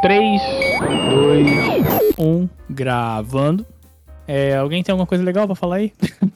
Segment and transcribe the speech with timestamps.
[0.00, 0.40] 3,
[1.10, 3.66] 2, 1, gravando.
[4.26, 5.92] É, alguém tem alguma coisa legal pra falar aí?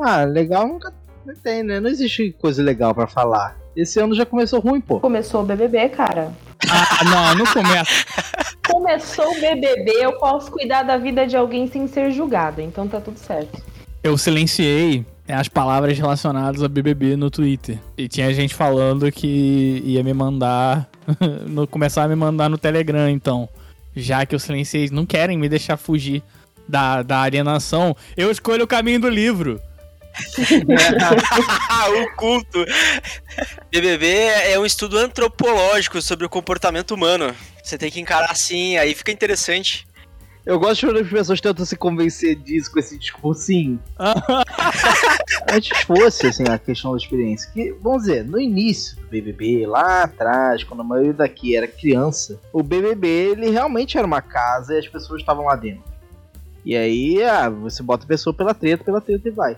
[0.00, 0.94] Ah, legal nunca
[1.42, 1.80] tem, né?
[1.80, 3.58] Não existe coisa legal pra falar.
[3.74, 5.00] Esse ano já começou ruim, pô.
[5.00, 6.32] Começou o BBB, cara.
[6.70, 8.04] Ah, não, não começa.
[8.70, 13.00] Começou o BBB, eu posso cuidar da vida de alguém sem ser julgada, então tá
[13.00, 13.60] tudo certo.
[14.04, 17.78] Eu silenciei as palavras relacionadas a BBB no Twitter.
[17.96, 20.88] E tinha gente falando que ia me mandar.
[21.70, 23.48] começar a me mandar no Telegram, então.
[23.94, 26.22] Já que eu silenciei, não querem me deixar fugir
[26.68, 29.60] da, da alienação, eu escolho o caminho do livro.
[32.02, 32.64] o culto.
[33.70, 37.34] BBB é um estudo antropológico sobre o comportamento humano.
[37.62, 39.86] Você tem que encarar assim, aí fica interessante.
[40.48, 43.78] Eu gosto quando as pessoas tentam se convencer disso com esse discursinho.
[45.52, 47.50] Antes fosse, assim, a questão da experiência.
[47.52, 52.40] Que, vamos dizer, no início do BBB, lá atrás, quando a maioria daqui era criança,
[52.50, 55.84] o BBB, ele realmente era uma casa e as pessoas estavam lá dentro.
[56.64, 59.54] E aí, ah, você bota a pessoa pela treta, pela treta e vai.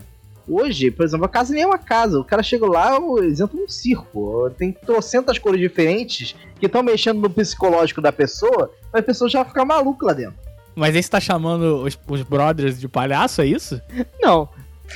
[0.48, 2.18] Hoje, por exemplo, a casa nem é uma casa.
[2.18, 4.50] O cara chega lá, eles entram num circo.
[4.58, 9.64] Tem trocentas cores diferentes que estão mexendo no psicológico da pessoa, a pessoa já ficar
[9.64, 10.49] maluca lá dentro.
[10.74, 13.80] Mas aí você tá chamando os, os brothers de palhaço, é isso?
[14.20, 14.48] Não.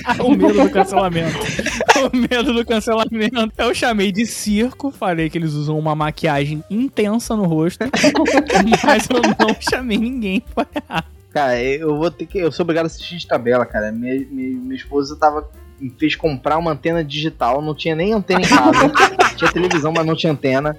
[0.03, 1.37] Ah, o medo do cancelamento.
[2.11, 3.51] o medo do cancelamento.
[3.57, 7.85] Eu chamei de circo, falei que eles usam uma maquiagem intensa no rosto,
[8.83, 11.15] mas eu não chamei ninguém palhaço.
[11.31, 12.37] Cara, eu vou ter que.
[12.37, 13.91] Eu sou obrigado a assistir de tabela, cara.
[13.91, 15.47] Minha, minha, minha esposa tava.
[15.79, 18.89] Me fez comprar uma antena digital, não tinha nem antena em casa.
[19.35, 20.77] tinha televisão, mas não tinha antena.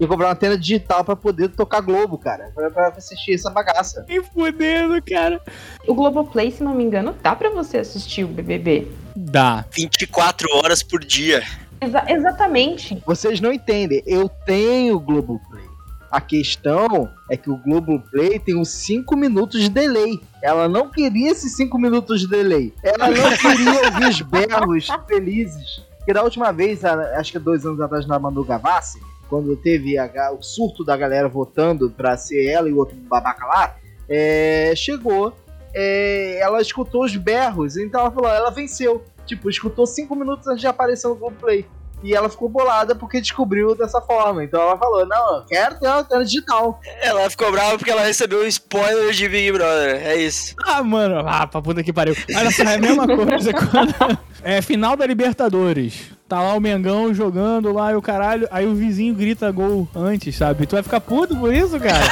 [0.00, 2.52] E comprar uma antena digital para poder tocar Globo, cara.
[2.54, 4.04] Pra, pra assistir essa bagaça.
[4.08, 5.40] E fudendo, cara.
[5.86, 8.86] O Globoplay, se não me engano, dá para você assistir o BBB.
[9.16, 9.64] Dá.
[9.72, 11.42] 24 horas por dia.
[11.80, 13.02] Exa exatamente.
[13.06, 14.02] Vocês não entendem.
[14.06, 15.66] Eu tenho Globoplay.
[16.10, 20.18] A questão é que o Globoplay tem uns 5 minutos de delay.
[20.42, 22.72] Ela não queria esses 5 minutos de delay.
[22.82, 25.82] Ela não queria ouvir os berros felizes.
[25.98, 30.32] Porque da última vez, acho que dois anos atrás, na Manu Gavassi, quando teve a,
[30.32, 33.76] o surto da galera votando pra ser ela e o outro babaca lá,
[34.08, 35.32] é, chegou,
[35.74, 39.04] é, ela escutou os berros, então ela falou, ela venceu.
[39.26, 41.66] Tipo, escutou 5 minutos antes de aparecer no Globoplay.
[42.02, 44.44] E ela ficou bolada porque descobriu dessa forma.
[44.44, 46.80] Então ela falou: Não, eu quero ter uma tela digital.
[47.00, 50.06] Ela ficou brava porque ela recebeu um spoiler de Big Brother.
[50.06, 50.54] É isso.
[50.64, 52.14] Ah, mano, ah, pra puta que pariu.
[52.36, 53.94] Olha só, é a mesma coisa quando.
[54.40, 56.12] É final da Libertadores.
[56.28, 58.46] Tá lá o Mengão jogando lá e o caralho.
[58.50, 60.66] Aí o vizinho grita gol antes, sabe?
[60.66, 62.04] Tu vai ficar puto por isso, cara?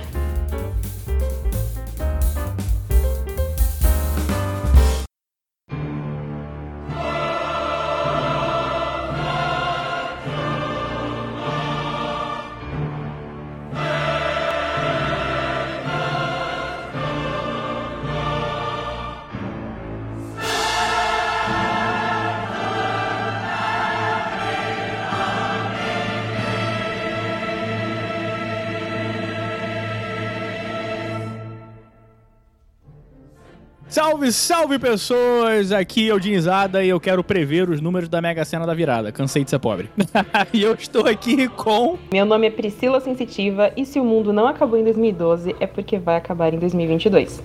[34.01, 35.71] Salve, salve pessoas!
[35.71, 39.11] Aqui é o Dinizada e eu quero prever os números da Mega Sena da virada.
[39.11, 39.91] Cansei de ser pobre.
[40.51, 41.99] e eu estou aqui com.
[42.11, 45.99] Meu nome é Priscila Sensitiva e se o mundo não acabou em 2012 é porque
[45.99, 47.43] vai acabar em 2022.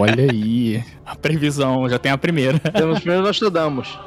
[0.00, 2.58] Olha aí, a previsão, já tem a primeira.
[2.58, 3.98] Temos primeiro nós estudamos.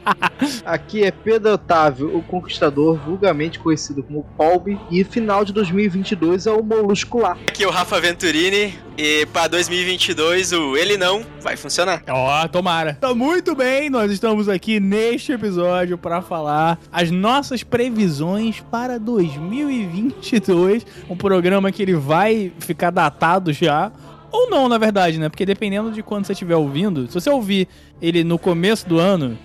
[0.64, 6.52] Aqui é Pedro Otávio, o conquistador, vulgarmente conhecido como Palme, e final de 2022 é
[6.52, 7.36] o Moluscular.
[7.48, 12.02] Aqui é o Rafa Venturini, e para 2022 o Ele Não vai funcionar.
[12.08, 12.94] Ó, oh, tomara.
[12.94, 20.86] Tá muito bem, nós estamos aqui neste episódio para falar as nossas previsões para 2022,
[21.08, 23.92] um programa que ele vai ficar datado já,
[24.34, 25.28] ou não, na verdade, né?
[25.28, 27.68] Porque dependendo de quando você estiver ouvindo, se você ouvir
[28.02, 29.38] ele no começo do ano,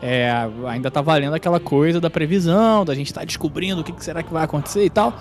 [0.00, 0.30] é,
[0.68, 4.22] ainda tá valendo aquela coisa da previsão, da gente tá descobrindo o que, que será
[4.22, 5.18] que vai acontecer e tal.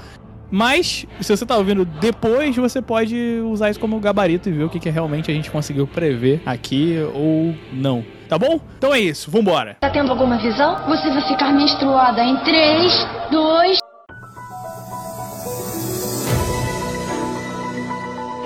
[0.51, 4.69] Mas, se você tá ouvindo depois, você pode usar isso como gabarito e ver o
[4.69, 8.05] que, que realmente a gente conseguiu prever aqui ou não.
[8.29, 8.59] Tá bom?
[8.77, 9.77] Então é isso, vambora.
[9.81, 10.75] Tá tendo alguma visão?
[10.87, 13.77] Você vai ficar menstruada em 3, 2,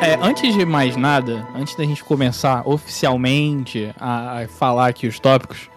[0.10, 5.20] É, antes de mais nada, antes da gente começar oficialmente a, a falar aqui os
[5.20, 5.70] tópicos,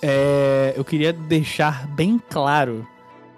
[0.00, 2.86] é, eu queria deixar bem claro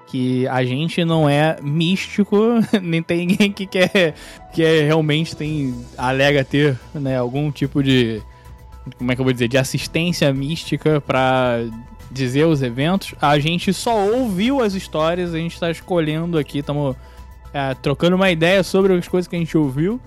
[0.06, 2.36] que a gente não é místico,
[2.82, 4.14] nem tem ninguém que quer
[4.52, 8.20] que é, realmente tem alega ter, né, algum tipo de
[8.98, 11.60] como é que eu vou dizer, de assistência mística para
[12.10, 13.14] dizer os eventos.
[13.18, 16.94] A gente só ouviu as histórias, a gente tá escolhendo aqui, estamos
[17.80, 19.98] trocando uma ideia sobre as coisas que a gente ouviu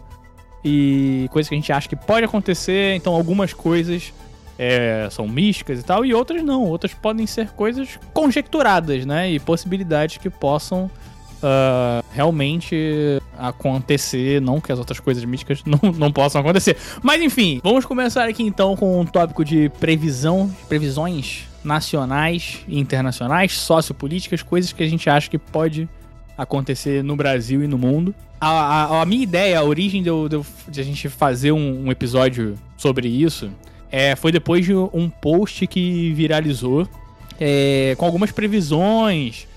[0.63, 2.95] e coisas que a gente acha que pode acontecer.
[2.95, 4.13] Então, algumas coisas
[4.57, 6.65] é, são místicas e tal, e outras não.
[6.65, 9.31] Outras podem ser coisas conjecturadas, né?
[9.31, 10.89] E possibilidades que possam
[11.41, 14.41] uh, realmente acontecer.
[14.41, 16.77] Não que as outras coisas místicas não, não possam acontecer.
[17.01, 23.53] Mas enfim, vamos começar aqui então com um tópico de previsão, previsões nacionais e internacionais,
[23.53, 25.87] sociopolíticas, coisas que a gente acha que pode
[26.37, 28.15] acontecer no Brasil e no mundo.
[28.41, 31.91] A, a, a minha ideia, a origem de, de, de a gente fazer um, um
[31.91, 33.51] episódio sobre isso
[33.91, 36.87] é, foi depois de um post que viralizou
[37.39, 39.47] é, com algumas previsões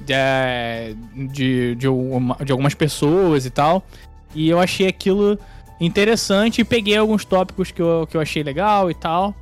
[0.00, 3.84] de, de, de, uma, de, algumas pessoas e tal.
[4.34, 5.38] E eu achei aquilo
[5.80, 9.34] interessante e peguei alguns tópicos que eu, que eu achei legal e tal.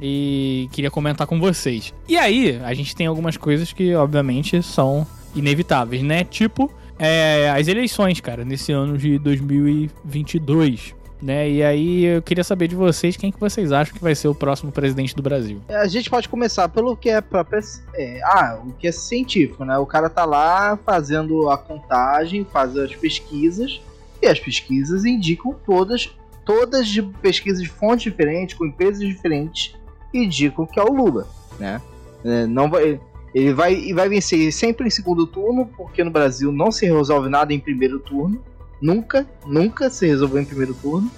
[0.00, 1.94] E queria comentar com vocês.
[2.08, 6.24] E aí, a gente tem algumas coisas que, obviamente, são inevitáveis, né?
[6.24, 10.94] Tipo, é, as eleições, cara, nesse ano de 2022
[11.24, 11.48] né?
[11.48, 14.34] E aí eu queria saber de vocês quem que vocês acham que vai ser o
[14.34, 15.62] próximo presidente do Brasil.
[15.68, 17.60] É, a gente pode começar pelo que é próprio,
[17.94, 19.78] é, ah, o que é científico, né?
[19.78, 23.80] O cara tá lá fazendo a contagem, faz as pesquisas
[24.20, 26.14] e as pesquisas indicam todas,
[26.44, 29.74] todas de pesquisas de fontes diferentes, com empresas diferentes,
[30.12, 31.26] indicam que é o Lula,
[31.58, 31.80] né?
[32.22, 33.00] É, não vai,
[33.34, 37.52] ele vai, vai vencer sempre em segundo turno, porque no Brasil não se resolve nada
[37.52, 38.40] em primeiro turno.
[38.80, 41.10] Nunca, nunca se resolveu em primeiro turno.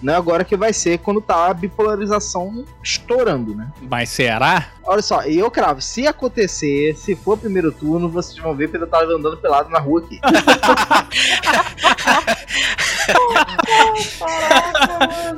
[0.00, 3.70] Não é agora que vai ser quando tá a bipolarização estourando, né?
[3.90, 4.68] Mas será?
[4.84, 8.86] Olha só, e eu cravo, se acontecer, se for primeiro turno, vocês vão ver Pedro
[8.86, 10.20] Otávio andando pelado na rua aqui.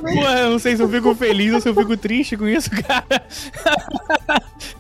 [0.01, 2.71] Pô, eu não sei se eu fico feliz ou se eu fico triste com isso,
[2.71, 3.25] cara.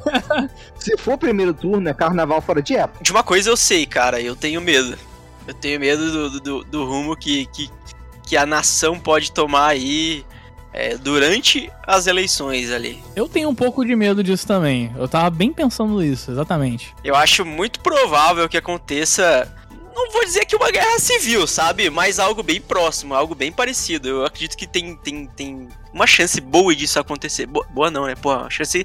[0.78, 3.02] se for primeiro turno, é carnaval fora de época.
[3.02, 4.96] De uma coisa eu sei, cara, eu tenho medo.
[5.46, 7.70] Eu tenho medo do, do, do rumo que, que,
[8.26, 10.24] que a nação pode tomar aí
[10.72, 13.02] é, durante as eleições ali.
[13.16, 14.92] Eu tenho um pouco de medo disso também.
[14.96, 16.94] Eu tava bem pensando nisso, exatamente.
[17.02, 19.52] Eu acho muito provável que aconteça.
[20.04, 21.90] Não vou dizer que uma guerra civil, sabe?
[21.90, 24.08] Mas algo bem próximo, algo bem parecido.
[24.08, 27.46] Eu acredito que tem, tem, tem uma chance boa disso acontecer.
[27.46, 28.14] Boa, boa não, né?
[28.14, 28.84] Pô, uma chance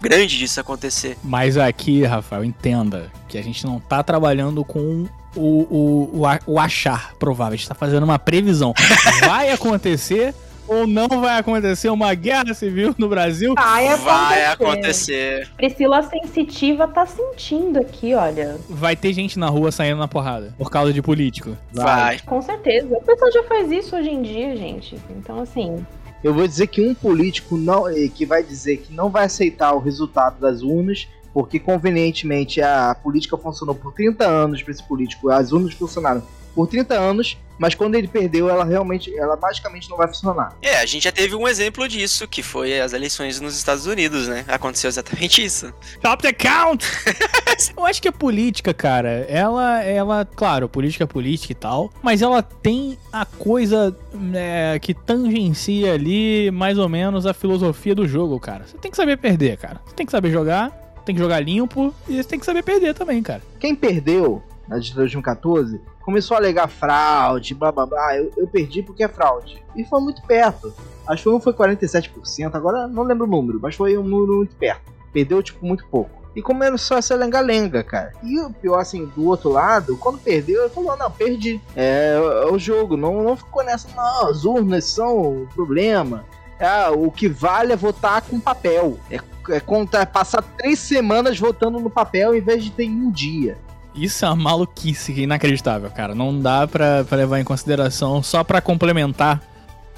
[0.00, 1.16] grande disso acontecer.
[1.22, 6.58] Mas aqui, Rafael, entenda que a gente não tá trabalhando com o, o, o, o
[6.58, 7.54] achar provável.
[7.54, 8.74] A gente tá fazendo uma previsão.
[9.26, 10.34] Vai acontecer
[10.72, 13.54] ou não vai acontecer uma guerra civil no Brasil?
[13.54, 14.08] Vai acontecer.
[14.08, 15.50] Vai acontecer.
[15.56, 18.56] Priscila Sensitiva tá sentindo aqui, olha.
[18.68, 21.56] Vai ter gente na rua saindo na porrada por causa de político.
[21.72, 21.84] Vai.
[21.84, 22.18] vai.
[22.20, 22.88] Com certeza.
[22.90, 24.98] O pessoal já faz isso hoje em dia, gente.
[25.10, 25.84] Então, assim.
[26.22, 29.72] Eu vou dizer que um político não, eh, que vai dizer que não vai aceitar
[29.72, 35.30] o resultado das urnas porque convenientemente a política funcionou por 30 anos para esse político,
[35.30, 36.22] as urnas funcionaram
[36.54, 40.56] por 30 anos, mas quando ele perdeu, ela realmente, ela basicamente não vai funcionar.
[40.60, 44.26] É, a gente já teve um exemplo disso, que foi as eleições nos Estados Unidos,
[44.26, 44.44] né?
[44.48, 45.72] Aconteceu exatamente isso.
[46.00, 46.84] Top the count!
[47.76, 52.20] Eu acho que a política, cara, ela, ela, claro, política é política e tal, mas
[52.20, 53.96] ela tem a coisa
[54.34, 58.66] é, que tangencia ali mais ou menos a filosofia do jogo, cara.
[58.66, 59.80] Você tem que saber perder, cara.
[59.86, 62.94] Você tem que saber jogar tem que jogar limpo e você tem que saber perder
[62.94, 63.42] também, cara.
[63.58, 68.16] Quem perdeu na de 2014 começou a alegar fraude, blá blá blá.
[68.16, 69.62] Eu, eu perdi porque é fraude.
[69.76, 70.72] E foi muito perto.
[71.06, 74.92] Acho que foi 47%, agora não lembro o número, mas foi um número muito perto.
[75.12, 76.22] Perdeu, tipo, muito pouco.
[76.34, 78.12] E começou essa lenga-lenga, cara.
[78.22, 81.60] E o pior, assim, do outro lado, quando perdeu, ele falou: não, perdi.
[81.76, 82.14] É,
[82.44, 86.24] é o jogo, não, não ficou nessa, não, as urnas são o problema.
[86.58, 88.98] É, o que vale é votar com papel.
[89.10, 89.18] É
[89.50, 93.58] é contar, passar três semanas votando no papel em vez de ter um dia.
[93.94, 96.14] Isso é uma maluquice inacreditável, cara.
[96.14, 98.22] Não dá pra, pra levar em consideração.
[98.22, 99.40] Só para complementar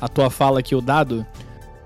[0.00, 1.24] a tua fala aqui, o dado,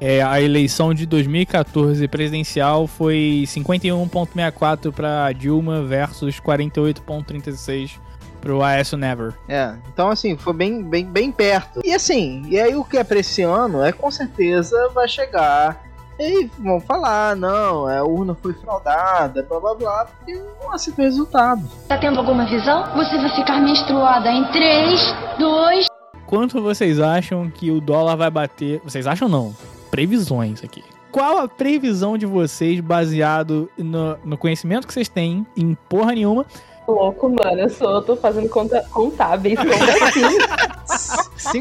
[0.01, 7.93] é, a eleição de 2014 presidencial foi 51,64 para Dilma versus 48,36
[8.41, 9.35] pro Aécio Never.
[9.49, 11.81] É, então assim, foi bem, bem, bem perto.
[11.85, 15.88] E assim, e aí o que é pra esse ano é com certeza vai chegar
[16.19, 21.05] e vão falar, não, é, a urna foi fraudada, blá blá blá, porque não aceitou
[21.05, 21.63] o resultado.
[21.87, 22.85] Tá tendo alguma visão?
[22.97, 25.01] Você vai ficar menstruada em 3,
[25.39, 25.87] 2.
[26.27, 28.81] Quanto vocês acham que o dólar vai bater?
[28.85, 29.55] Vocês acham não?
[29.91, 30.83] Previsões aqui.
[31.11, 36.45] Qual a previsão de vocês baseado no, no conhecimento que vocês têm em porra nenhuma
[36.93, 37.61] louco, mano.
[37.61, 39.59] Eu sou, tô fazendo conta, contábeis.
[39.59, 40.39] Como assim?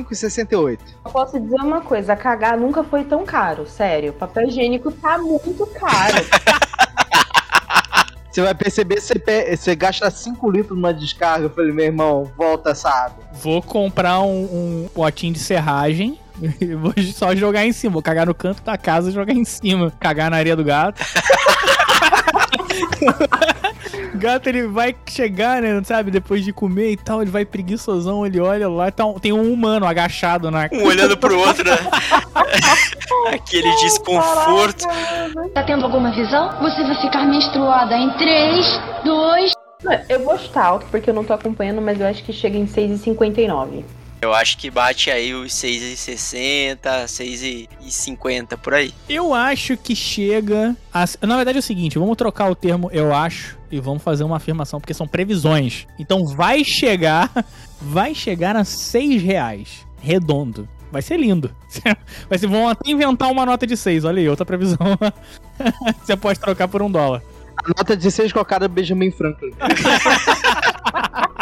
[0.03, 0.79] 5,68.
[1.05, 4.13] Eu posso dizer uma coisa: cagar nunca foi tão caro, sério.
[4.13, 6.15] Papel higiênico tá muito caro.
[8.37, 11.45] Você vai perceber, você, você gasta 5 litros numa descarga.
[11.45, 13.23] Eu falei, meu irmão, volta essa água.
[13.33, 16.19] Vou comprar um, um potinho de serragem.
[16.61, 17.93] e Vou só jogar em cima.
[17.93, 19.91] Vou cagar no canto da casa e jogar em cima.
[19.99, 21.03] Cagar na areia do gato.
[24.13, 25.81] o gato ele vai chegar, né?
[25.83, 26.11] Sabe?
[26.11, 28.91] Depois de comer e tal, ele vai preguiçosão, ele olha lá.
[28.91, 30.69] Tá, tem um humano agachado na.
[30.71, 31.77] Um olhando pro outro, né?
[33.33, 34.85] Aquele desconforto.
[35.53, 36.49] Tá tendo alguma visão?
[36.61, 39.51] Você vai ficar menstruada em 3, 2,
[40.09, 42.65] Eu vou chutar alto porque eu não tô acompanhando, mas eu acho que chega em
[42.65, 43.83] 6,59.
[44.19, 48.93] Eu acho que bate aí os 6,60, 6,50 por aí.
[49.07, 50.75] Eu acho que chega.
[50.91, 51.05] A...
[51.21, 54.37] Na verdade é o seguinte, vamos trocar o termo eu acho e vamos fazer uma
[54.37, 55.85] afirmação, porque são previsões.
[55.99, 57.31] Então vai chegar.
[57.79, 59.85] Vai chegar a 6 reais.
[60.01, 60.67] Redondo.
[60.91, 61.51] Vai ser lindo.
[62.27, 64.03] Vai ser, vão até inventar uma nota de 6.
[64.03, 64.97] Olha aí, outra previsão.
[66.03, 67.21] Você pode trocar por um dólar.
[67.55, 69.53] A nota de 6 colocada Benjamin Franklin.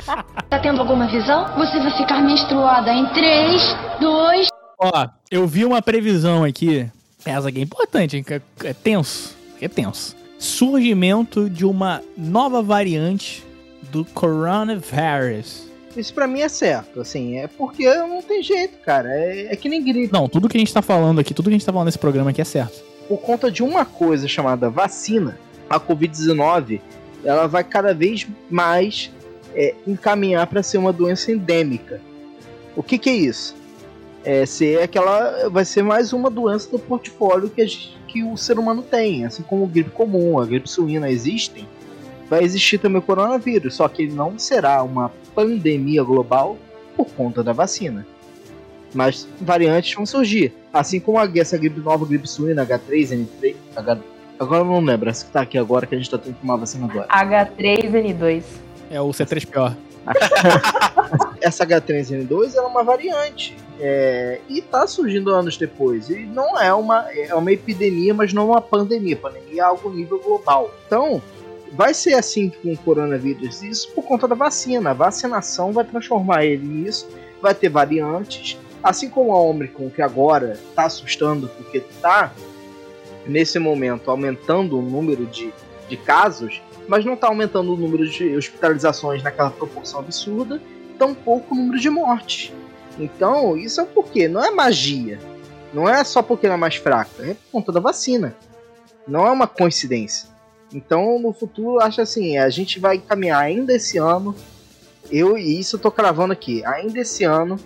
[0.50, 1.45] tá tendo alguma visão?
[1.55, 3.62] Você vai ficar menstruada em 3,
[4.00, 4.47] 2,
[4.77, 6.89] Ó, eu vi uma previsão aqui.
[7.25, 8.25] Essa aqui é importante, hein?
[8.29, 9.35] É é tenso.
[9.62, 10.15] É tenso.
[10.38, 13.43] Surgimento de uma nova variante
[13.83, 15.69] do coronavirus.
[15.95, 19.09] Isso pra mim é certo, assim, é porque não tem jeito, cara.
[19.09, 20.12] É, é que nem gripe.
[20.12, 21.97] Não, tudo que a gente tá falando aqui, tudo que a gente tá falando nesse
[22.00, 22.83] programa aqui é certo.
[23.07, 26.81] Por conta de uma coisa chamada vacina, a Covid-19,
[27.24, 29.09] ela vai cada vez mais
[29.55, 32.01] é, encaminhar para ser uma doença endêmica.
[32.75, 33.55] O que, que é isso?
[34.24, 38.59] É ser aquela, vai ser mais uma doença do portfólio que, gente- que o ser
[38.59, 41.67] humano tem, assim como a gripe comum, a gripe suína existem.
[42.29, 46.57] Vai existir também o coronavírus, só que ele não será uma pandemia global
[46.97, 48.05] por conta da vacina.
[48.93, 50.53] Mas variantes vão surgir.
[50.74, 53.55] Assim como a, essa gripe nova, gripe suína, H3N3.
[53.75, 54.00] H,
[54.39, 56.41] agora eu não lembro, essa que tá aqui agora que a gente tá tendo que
[56.41, 57.07] tomar vacina agora.
[57.07, 58.43] H3N2.
[58.96, 59.75] É o C3PO.
[61.42, 63.58] Essa H3N2 ela é uma variante.
[63.78, 66.10] é, e tá surgindo anos depois.
[66.10, 69.18] E não é uma, é uma epidemia, mas não uma pandemia.
[69.18, 70.74] Pandemia é algo nível global.
[70.88, 71.22] Então,
[71.74, 73.62] vai ser assim com o coronavírus.
[73.62, 74.92] Isso por conta da vacina.
[74.92, 77.10] A vacinação vai transformar ele nisso.
[77.42, 78.58] Vai ter variantes.
[78.82, 82.32] Assim como a Omicron, que agora tá assustando porque tá
[83.28, 85.52] nesse momento aumentando o número de,
[85.90, 90.62] de casos, mas não está aumentando o número de hospitalizações naquela proporção absurda,
[90.98, 92.51] tampouco o número de mortes.
[92.98, 95.20] Então, isso é porque não é magia.
[95.74, 98.36] Não é só porque ela é mais fraca, é por conta da vacina.
[99.08, 100.30] Não é uma coincidência.
[100.74, 104.36] Então, no futuro, acho assim, a gente vai caminhar ainda esse ano.
[105.12, 106.65] Eu e isso eu tô cravando aqui.
[106.65, 107.60] Ainda esse ano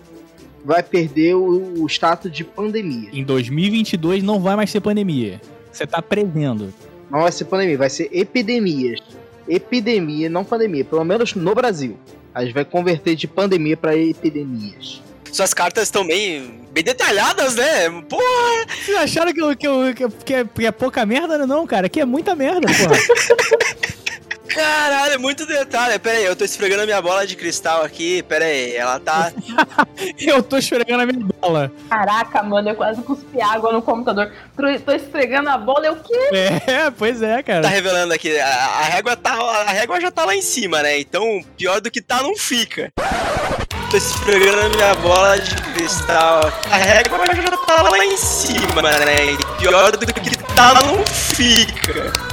[0.64, 3.10] vai perder o, o status de pandemia.
[3.12, 5.40] Em 2022 não vai mais ser pandemia.
[5.72, 6.74] Você tá prevendo.
[7.10, 9.00] Não vai ser pandemia, vai ser epidemias.
[9.48, 10.84] Epidemia, não pandemia.
[10.84, 11.98] Pelo menos no Brasil.
[12.34, 15.02] A gente vai converter de pandemia para epidemias.
[15.32, 17.88] Suas cartas estão bem, bem detalhadas, né?
[18.08, 18.66] Porra!
[18.84, 21.46] Vocês acharam que, eu, que, eu, que, que é, que é pouca merda?
[21.46, 21.86] Não, cara.
[21.86, 23.90] Aqui é muita merda, porra.
[24.50, 25.98] Caralho, é muito detalhe.
[25.98, 28.22] Pera aí, eu tô esfregando a minha bola de cristal aqui.
[28.24, 29.32] Pera aí, ela tá.
[30.18, 31.72] eu tô esfregando a minha bola.
[31.88, 34.32] Caraca, mano, eu quase cuspi água no computador.
[34.84, 36.30] Tô, esfregando a bola, eu o quê?
[36.32, 37.68] É, pois é, tá cara.
[37.68, 38.38] revelando aqui.
[38.38, 39.32] A, a régua tá.
[39.32, 40.98] A régua já tá lá em cima, né?
[40.98, 42.92] Então, pior do que tá, não fica.
[43.90, 46.40] Tô esfregando a minha bola de cristal.
[46.70, 49.36] A régua já tá lá em cima, né?
[49.58, 52.29] Pior do que tá, não fica.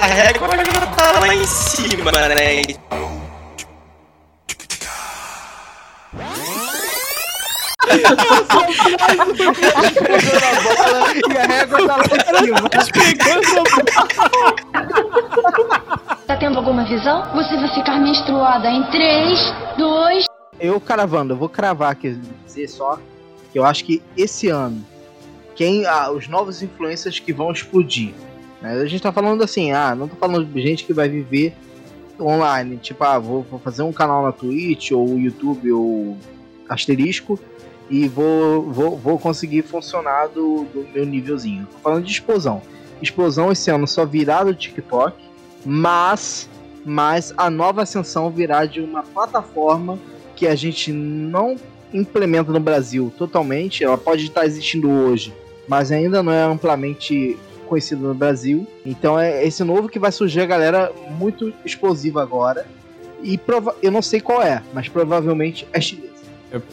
[0.00, 2.62] A régua já tá lá em cima, né?
[11.28, 12.68] e a régua tá lá em cima.
[16.26, 17.22] Tá tendo alguma visão?
[17.34, 19.38] Você vai ficar menstruada em 3,
[19.78, 20.24] 2,
[20.60, 22.98] Eu cravando, eu vou cravar aqui, dizer só
[23.52, 24.84] que eu acho que esse ano,
[25.56, 28.12] quem ah, os novos influencers que vão explodir.
[28.62, 31.54] A gente tá falando assim, ah, não tô falando de gente que vai viver
[32.20, 36.16] online, tipo, ah, vou, vou fazer um canal na Twitch ou YouTube ou
[36.68, 37.38] asterisco
[37.88, 41.66] e vou, vou, vou conseguir funcionar do, do meu nívelzinho.
[41.70, 42.60] Tô falando de explosão.
[43.00, 45.16] Explosão esse ano só virá do TikTok,
[45.64, 46.48] mas,
[46.84, 49.98] mas a nova ascensão virá de uma plataforma
[50.34, 51.56] que a gente não
[51.92, 53.84] implementa no Brasil totalmente.
[53.84, 55.32] Ela pode estar existindo hoje,
[55.66, 57.38] mas ainda não é amplamente
[57.68, 58.66] conhecido no Brasil.
[58.84, 62.66] Então é esse novo que vai surgir a galera muito explosiva agora.
[63.22, 66.08] E prova eu não sei qual é, mas provavelmente é chinesa.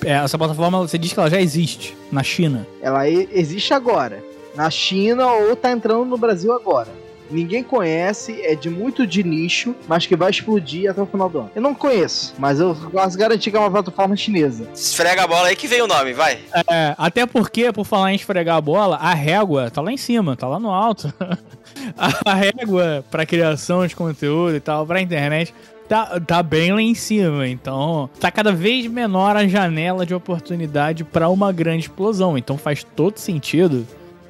[0.05, 2.65] É, Essa plataforma, você diz que ela já existe na China.
[2.81, 4.23] Ela existe agora,
[4.55, 6.89] na China ou tá entrando no Brasil agora.
[7.29, 11.39] Ninguém conhece, é de muito de nicho, mas que vai explodir até o final do
[11.39, 11.51] ano.
[11.55, 14.67] Eu não conheço, mas eu posso garantir que é uma plataforma chinesa.
[14.73, 16.39] Esfrega a bola aí que vem o nome, vai.
[16.69, 20.35] É, até porque, por falar em esfregar a bola, a régua tá lá em cima,
[20.35, 21.13] tá lá no alto.
[22.25, 25.53] a régua pra criação de conteúdo e tal, pra internet,
[25.87, 27.47] tá, tá bem lá em cima.
[27.47, 32.37] Então, tá cada vez menor a janela de oportunidade pra uma grande explosão.
[32.37, 33.85] Então, faz todo sentido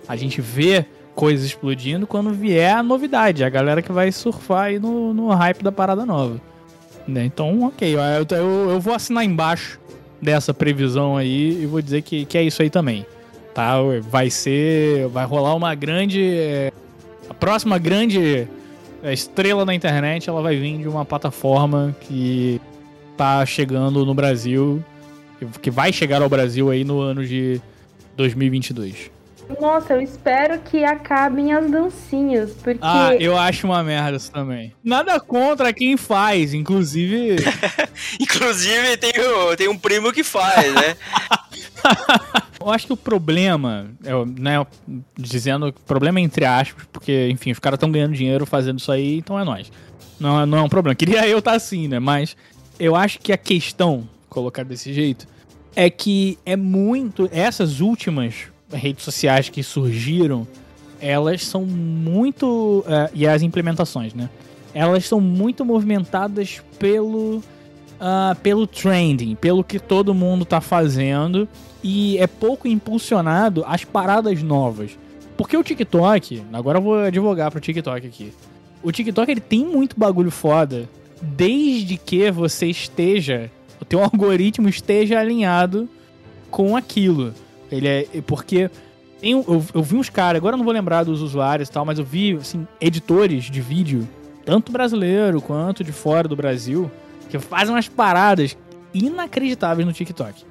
[0.07, 3.43] a gente ver coisas explodindo quando vier a novidade.
[3.43, 6.39] A galera que vai surfar aí no, no hype da parada nova.
[7.07, 7.25] Né?
[7.25, 7.95] Então, ok.
[7.95, 9.79] Eu, eu, eu vou assinar embaixo
[10.22, 13.05] dessa previsão aí e vou dizer que, que é isso aí também.
[13.53, 13.75] Tá?
[14.01, 15.07] Vai ser.
[15.07, 16.22] Vai rolar uma grande.
[16.22, 16.72] é,
[17.29, 18.48] a próxima grande
[19.01, 22.60] é, estrela na internet ela vai vir de uma plataforma que
[23.15, 24.84] tá chegando no Brasil.
[25.62, 27.62] Que vai chegar ao Brasil aí no ano de
[28.17, 29.14] 2022.
[29.59, 34.73] Nossa, eu espero que acabem as dancinhas, porque Ah, eu acho uma merda isso também.
[34.83, 37.35] Nada contra quem faz, inclusive.
[38.19, 40.95] Inclusive, tem, o- tem um primo que faz, né?
[42.59, 44.65] eu acho que o problema, eu, né,
[45.17, 49.39] dizendo problema entre aspas, porque, enfim, os caras estão ganhando dinheiro fazendo isso aí, então
[49.39, 49.71] é nóis.
[50.19, 50.95] Não, é- não é um problema.
[50.95, 51.99] Queria eu estar assim, né?
[51.99, 52.35] Mas
[52.79, 55.27] eu acho que a questão, colocar desse jeito,
[55.75, 57.29] é que é muito.
[57.31, 58.33] Essas últimas
[58.75, 60.48] redes sociais que surgiram,
[61.00, 62.84] elas são muito.
[62.88, 64.29] eh, e as implementações, né?
[64.74, 67.41] Elas são muito movimentadas pelo.
[68.00, 71.48] ah, pelo trending, pelo que todo mundo tá fazendo.
[71.84, 74.98] E é pouco impulsionado as paradas novas.
[75.38, 78.34] Porque o TikTok, agora eu vou advogar pro TikTok aqui.
[78.82, 80.89] O TikTok ele tem muito bagulho foda,
[81.22, 83.51] desde que você esteja,
[83.82, 85.89] o teu algoritmo esteja alinhado
[86.50, 87.34] com aquilo.
[87.75, 88.70] Ele é porque
[89.25, 91.86] tem, eu, eu vi uns caras, agora eu não vou lembrar dos usuários e tal,
[91.86, 94.08] mas eu vi assim editores de vídeo,
[94.46, 96.92] tanto brasileiro quanto de fora do Brasil,
[97.29, 98.57] que fazem umas paradas
[98.94, 100.46] inacreditáveis no TikTok.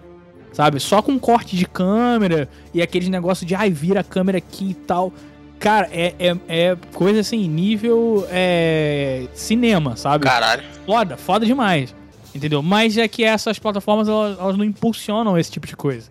[0.53, 0.79] Sabe?
[0.79, 4.75] Só com corte de câmera e aqueles negócios de ai, vira a câmera aqui e
[4.75, 5.13] tal.
[5.59, 10.25] Cara, é, é, é coisa assim, nível é, cinema, sabe?
[10.25, 10.63] Caralho.
[10.87, 11.95] Foda, foda demais.
[12.35, 12.63] Entendeu?
[12.63, 16.09] Mas é que essas plataformas elas, elas não impulsionam esse tipo de coisa.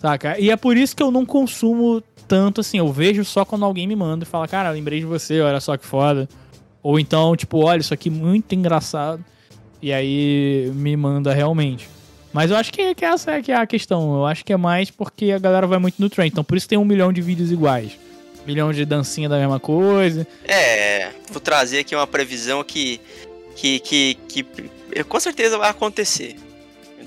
[0.00, 0.38] Saca?
[0.38, 2.78] E é por isso que eu não consumo tanto assim.
[2.78, 5.76] Eu vejo só quando alguém me manda e fala, cara, lembrei de você, olha só
[5.76, 6.26] que foda.
[6.82, 9.22] Ou então, tipo, olha, isso aqui é muito engraçado.
[9.82, 11.88] E aí me manda realmente.
[12.32, 14.14] Mas eu acho que, que essa é que é a questão.
[14.14, 16.30] Eu acho que é mais porque a galera vai muito no trend.
[16.30, 17.92] Então por isso tem um milhão de vídeos iguais.
[18.42, 20.26] Um milhão de dancinha da mesma coisa.
[20.44, 23.00] É, vou trazer aqui uma previsão que,
[23.54, 24.46] que, que, que
[25.04, 26.36] com certeza vai acontecer.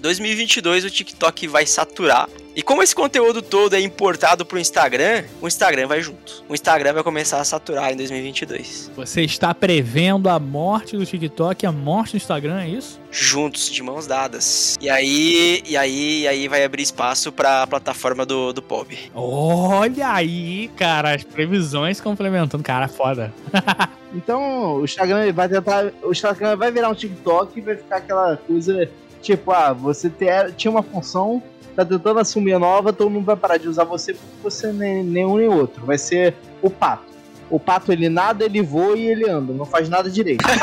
[0.04, 2.28] Em 2022 o TikTok vai saturar.
[2.54, 6.44] E como esse conteúdo todo é importado pro Instagram, o Instagram vai junto.
[6.50, 8.92] O Instagram vai começar a saturar em 2022.
[8.98, 13.00] Você está prevendo a morte do TikTok e a morte do Instagram, é isso?
[13.10, 14.76] Juntos, de mãos dadas.
[14.82, 18.98] E aí, e aí, e aí vai abrir espaço pra plataforma do, do POB.
[19.16, 22.62] Olha aí, cara, as previsões complementando.
[22.62, 23.34] Cara, foda.
[24.16, 25.92] Então, o Instagram vai tentar.
[26.04, 28.88] O Instagram vai virar um TikTok e vai ficar aquela coisa.
[29.24, 31.42] Tipo, ah, você ter, tinha uma função,
[31.76, 35.02] tá tentando assumir a nova, todo mundo vai parar de usar você porque você nem,
[35.02, 35.86] nenhum nem outro.
[35.86, 37.14] Vai ser o pato.
[37.50, 40.44] O pato ele nada, ele voa e ele anda, não faz nada direito.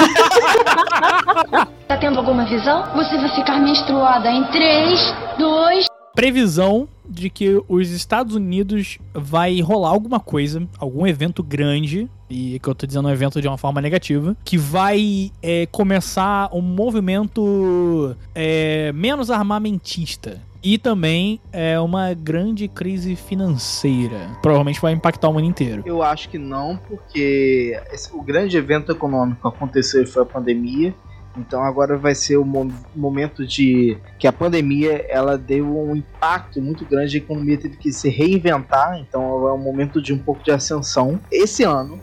[1.91, 2.85] Tá tendo alguma visão?
[2.95, 9.91] Você vai ficar menstruada em 3, 2, Previsão de que os Estados Unidos vai rolar
[9.91, 13.81] alguma coisa, algum evento grande, e que eu tô dizendo um evento de uma forma
[13.81, 20.41] negativa, que vai é, começar um movimento é, menos armamentista.
[20.63, 24.29] E também é uma grande crise financeira.
[24.43, 25.83] Provavelmente vai impactar o mundo inteiro.
[25.87, 30.95] Eu acho que não, porque esse- o grande evento econômico aconteceu foi a pandemia.
[31.41, 36.61] Então agora vai ser o mo- momento de que a pandemia ela deu um impacto
[36.61, 40.43] muito grande, a economia teve que se reinventar, então é um momento de um pouco
[40.45, 41.19] de ascensão.
[41.33, 41.99] Esse ano,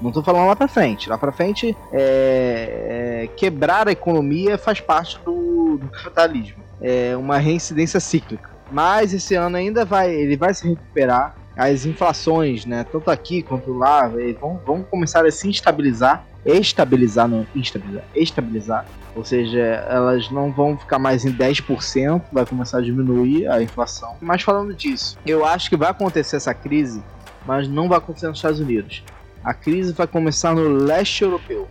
[0.00, 4.80] não tô falando lá pra frente, lá pra frente é, é, quebrar a economia faz
[4.80, 8.50] parte do, do capitalismo, é uma reincidência cíclica.
[8.70, 13.72] Mas esse ano ainda vai, ele vai se recuperar as inflações, né, tanto aqui quanto
[13.74, 20.50] lá, vão, vão começar a se estabilizar, estabilizar, não, estabilizar, estabilizar, ou seja, elas não
[20.50, 24.16] vão ficar mais em 10%, vai começar a diminuir a inflação.
[24.20, 27.02] Mas falando disso, eu acho que vai acontecer essa crise,
[27.46, 29.02] mas não vai acontecer nos Estados Unidos.
[29.44, 31.68] A crise vai começar no leste europeu,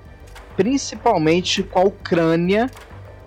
[0.56, 2.70] principalmente com a Ucrânia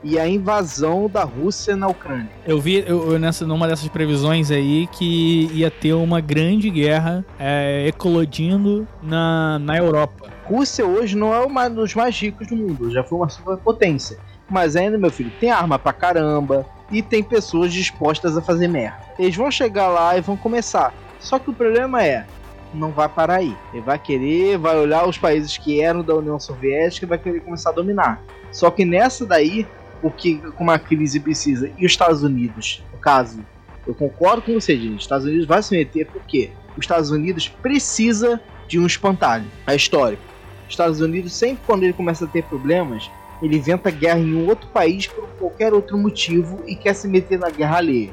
[0.02, 2.28] e a invasão da Rússia na Ucrânia.
[2.46, 7.88] Eu vi eu nessa, numa dessas previsões aí que ia ter uma grande guerra é,
[7.88, 10.34] eclodindo na, na Europa.
[10.46, 14.18] Rússia hoje não é um dos mais ricos do mundo, já foi uma superpotência.
[14.48, 19.00] Mas ainda, meu filho, tem arma pra caramba e tem pessoas dispostas a fazer merda.
[19.18, 20.92] Eles vão chegar lá e vão começar.
[21.18, 22.26] Só que o problema é,
[22.74, 23.57] não vai parar aí.
[23.72, 27.40] Ele vai querer, vai olhar os países que eram da União Soviética e vai querer
[27.40, 28.22] começar a dominar.
[28.52, 29.66] Só que nessa daí,
[30.02, 33.44] o que como a crise precisa, e os Estados Unidos, no caso,
[33.87, 37.48] eu concordo com você, gente, os Estados Unidos vai se meter porque os Estados Unidos
[37.48, 39.46] precisa de um espantalho.
[39.66, 40.34] É histórico.
[40.66, 43.11] Os Estados Unidos, sempre quando ele começa a ter problemas,
[43.42, 47.38] ele inventa guerra em um outro país por qualquer outro motivo e quer se meter
[47.38, 48.12] na guerra alheia.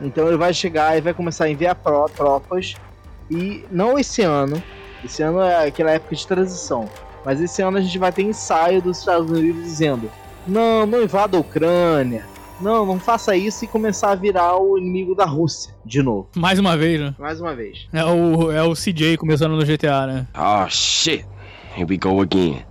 [0.00, 1.76] Então ele vai chegar e vai começar a enviar
[2.14, 2.74] tropas
[3.30, 4.60] e não esse ano,
[5.04, 6.88] esse ano é aquela época de transição,
[7.24, 10.10] mas esse ano a gente vai ter ensaio dos Estados Unidos dizendo:
[10.46, 12.24] não, não invada a Ucrânia,
[12.60, 16.28] não, não faça isso e começar a virar o inimigo da Rússia de novo.
[16.34, 17.14] Mais uma vez, né?
[17.18, 17.86] Mais uma vez.
[17.92, 20.26] É o, é o CJ começando no GTA, né?
[20.36, 21.24] Oh shit.
[21.80, 22.62] Here we go again.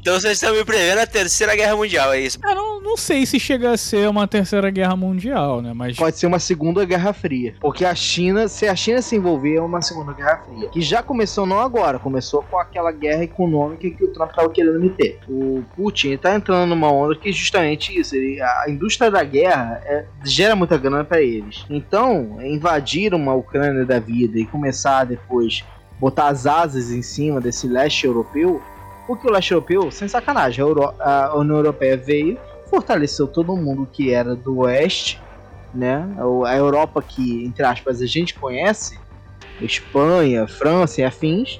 [0.00, 2.38] Então vocês estão me prevendo a terceira guerra mundial, é isso?
[2.42, 5.74] Eu não, não sei se chega a ser uma terceira guerra mundial, né?
[5.74, 5.98] Mas.
[5.98, 7.54] Pode ser uma segunda guerra fria.
[7.60, 10.70] Porque a China, se a China se envolver, é uma segunda guerra fria.
[10.70, 14.80] Que já começou não agora, começou com aquela guerra econômica que o Trump estava querendo
[14.80, 15.18] meter.
[15.28, 18.16] O Putin está entrando numa onda que é justamente isso.
[18.16, 21.66] Ele, a indústria da guerra é, gera muita grana para eles.
[21.68, 25.62] Então, invadir uma Ucrânia da vida e começar depois
[26.00, 28.62] botar as asas em cima desse leste europeu
[29.08, 33.88] porque o leste europeu, sem sacanagem, a, Euro a União Europeia veio, fortaleceu todo mundo
[33.90, 35.18] que era do oeste,
[35.74, 36.06] né?
[36.46, 38.98] A Europa que, entre aspas, a gente conhece,
[39.62, 41.58] Espanha, França e afins,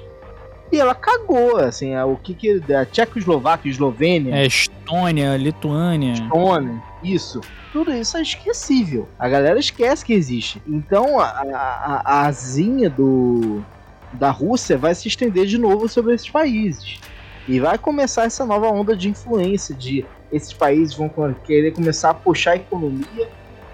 [0.71, 2.61] e ela cagou, assim, o que que...
[2.71, 4.35] A Tchecoslováquia, Eslovênia...
[4.35, 6.13] É, Estônia, Lituânia...
[6.13, 7.41] Estônia, isso.
[7.73, 9.09] Tudo isso é esquecível.
[9.17, 10.61] A galera esquece que existe.
[10.67, 13.63] Então, a, a, a asinha do,
[14.13, 16.99] da Rússia vai se estender de novo sobre esses países.
[17.47, 21.11] E vai começar essa nova onda de influência, de esses países vão
[21.45, 23.29] querer começar a puxar a economia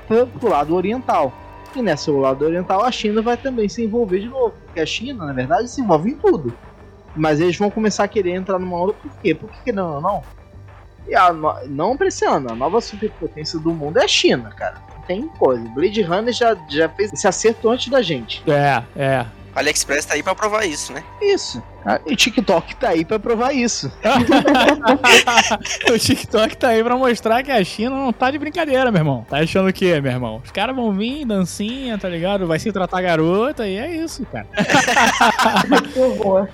[0.08, 1.34] para o lado oriental.
[1.76, 5.26] E nessa lado oriental a China vai também se envolver de novo, porque a China,
[5.26, 6.54] na verdade, se envolve em tudo.
[7.16, 9.36] Mas eles vão começar a querer entrar numa onda por quê?
[9.36, 10.00] Por que não?
[10.00, 10.22] Não.
[11.08, 14.82] E a, não ano, a nova superpotência do mundo é a China, cara.
[14.96, 15.64] Não tem coisa.
[15.70, 18.44] Blade Runner já, já fez esse acerto antes da gente.
[18.50, 19.26] É, é.
[19.56, 21.04] AliExpress tá aí pra provar isso, né?
[21.22, 21.64] Isso.
[21.86, 23.92] Ah, e o TikTok tá aí pra provar isso.
[25.94, 29.26] o TikTok tá aí pra mostrar que a China não tá de brincadeira, meu irmão.
[29.30, 30.42] Tá achando o quê, meu irmão?
[30.44, 32.48] Os caras vão vir, dancinha, tá ligado?
[32.48, 34.48] Vai se tratar garota e é isso, cara.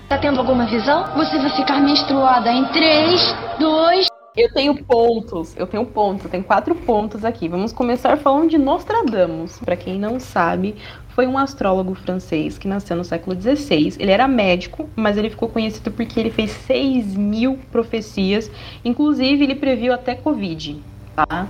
[0.10, 1.16] tá tendo alguma visão?
[1.16, 6.44] Você vai ficar menstruada em 3, 2, eu tenho pontos, eu tenho pontos, eu tenho
[6.44, 7.50] quatro pontos aqui.
[7.50, 9.60] Vamos começar falando de Nostradamus.
[9.60, 10.76] Para quem não sabe,
[11.10, 13.96] foi um astrólogo francês que nasceu no século XVI.
[14.00, 18.50] Ele era médico, mas ele ficou conhecido porque ele fez 6 mil profecias.
[18.86, 20.82] Inclusive, ele previu até Covid.
[21.15, 21.48] Tá?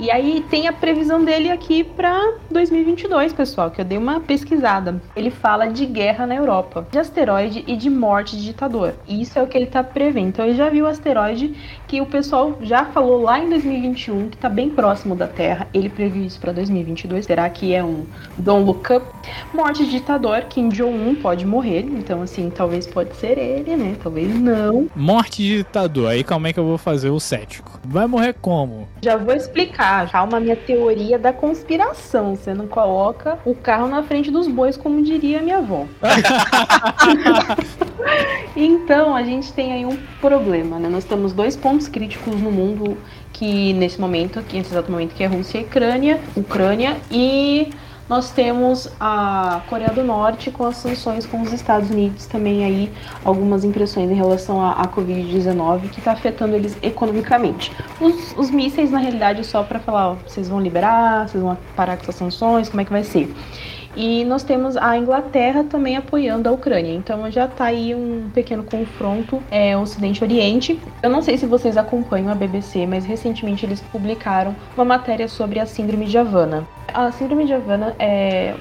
[0.00, 5.00] E aí tem a previsão dele aqui para 2022, pessoal, que eu dei uma pesquisada.
[5.14, 8.94] Ele fala de guerra na Europa, de asteroide e de morte de ditador.
[9.08, 10.28] Isso é o que ele tá prevendo.
[10.28, 11.54] Então ele já viu asteroide
[11.86, 15.68] que o pessoal já falou lá em 2021 que tá bem próximo da Terra.
[15.72, 17.26] Ele previu isso para 2022.
[17.26, 18.04] Será que é um
[18.38, 19.06] Don't Look Up?
[19.54, 21.80] Morte de ditador, Kim Jong-un pode morrer.
[21.80, 23.96] Então assim, talvez pode ser ele, né?
[24.02, 24.88] Talvez não.
[24.94, 26.10] Morte de ditador.
[26.10, 27.78] Aí como é que eu vou fazer o cético?
[27.84, 28.88] Vai morrer como?
[29.02, 30.10] Já vou explicar.
[30.10, 32.34] Calma, minha teoria da conspiração.
[32.34, 35.86] Você não coloca o carro na frente dos bois, como diria minha avó.
[38.56, 40.88] então, a gente tem aí um problema, né?
[40.88, 42.96] Nós temos dois pontos críticos no mundo
[43.32, 47.70] que nesse momento, aqui nesse exato momento, que é Rússia e Ucrânia, Ucrânia e
[48.08, 52.92] nós temos a Coreia do Norte com as sanções com os Estados Unidos também aí
[53.24, 57.72] algumas impressões em relação à, à Covid-19 que está afetando eles economicamente.
[58.00, 61.96] Os, os mísseis, na realidade, só para falar, ó, vocês vão liberar, vocês vão parar
[61.96, 63.28] com essas sanções, como é que vai ser?
[63.96, 66.92] E nós temos a Inglaterra também apoiando a Ucrânia.
[66.92, 70.78] Então já está aí um pequeno confronto é, Ocidente-Oriente.
[71.02, 75.58] Eu não sei se vocês acompanham a BBC, mas recentemente eles publicaram uma matéria sobre
[75.58, 76.68] a Síndrome de Havana.
[76.92, 78.54] A Síndrome de Havana é,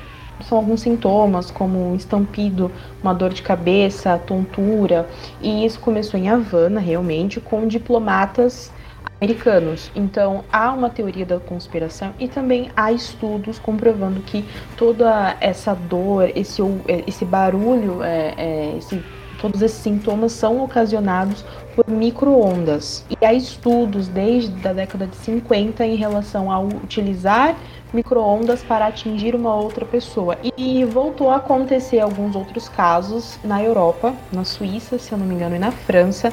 [0.43, 2.71] são alguns sintomas, como um estampido,
[3.02, 5.08] uma dor de cabeça, tontura,
[5.41, 8.71] e isso começou em Havana, realmente, com diplomatas
[9.19, 9.91] americanos.
[9.95, 14.45] Então há uma teoria da conspiração e também há estudos comprovando que
[14.78, 16.62] toda essa dor, esse,
[17.08, 19.04] esse barulho, é, é, esse
[19.45, 23.06] todos esses sintomas são ocasionados por microondas.
[23.10, 27.56] E há estudos desde a década de 50 em relação ao utilizar
[27.95, 30.38] microondas para atingir uma outra pessoa.
[30.58, 35.34] E voltou a acontecer alguns outros casos na Europa, na Suíça, se eu não me
[35.34, 36.31] engano, e na França.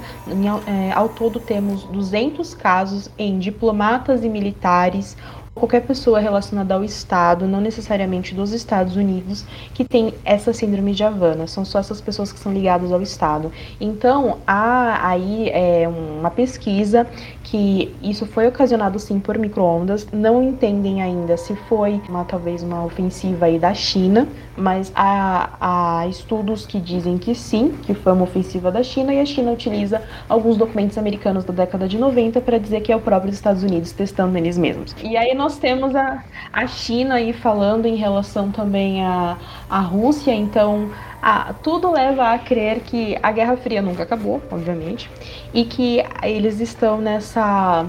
[0.66, 5.16] É, ao todo temos 200 casos em diplomatas e militares
[5.54, 9.44] qualquer pessoa relacionada ao Estado, não necessariamente dos Estados Unidos,
[9.74, 11.46] que tem essa síndrome de Havana.
[11.46, 13.52] São só essas pessoas que são ligadas ao Estado.
[13.80, 17.06] Então, há aí é, uma pesquisa
[17.42, 20.06] que isso foi ocasionado sim por microondas.
[20.12, 26.06] Não entendem ainda se foi uma talvez uma ofensiva aí da China, mas há, há
[26.08, 30.02] estudos que dizem que sim, que foi uma ofensiva da China e a China utiliza
[30.28, 33.92] alguns documentos americanos da década de 90 para dizer que é o próprio Estados Unidos
[33.92, 34.94] testando eles mesmos.
[35.02, 39.36] E aí nós temos a, a China aí falando em relação também à,
[39.68, 40.90] à Rússia, então
[41.22, 45.08] ah, tudo leva a crer que a Guerra Fria nunca acabou, obviamente,
[45.54, 47.86] e que eles estão nessa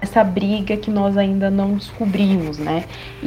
[0.00, 2.84] essa briga que nós ainda não descobrimos, né?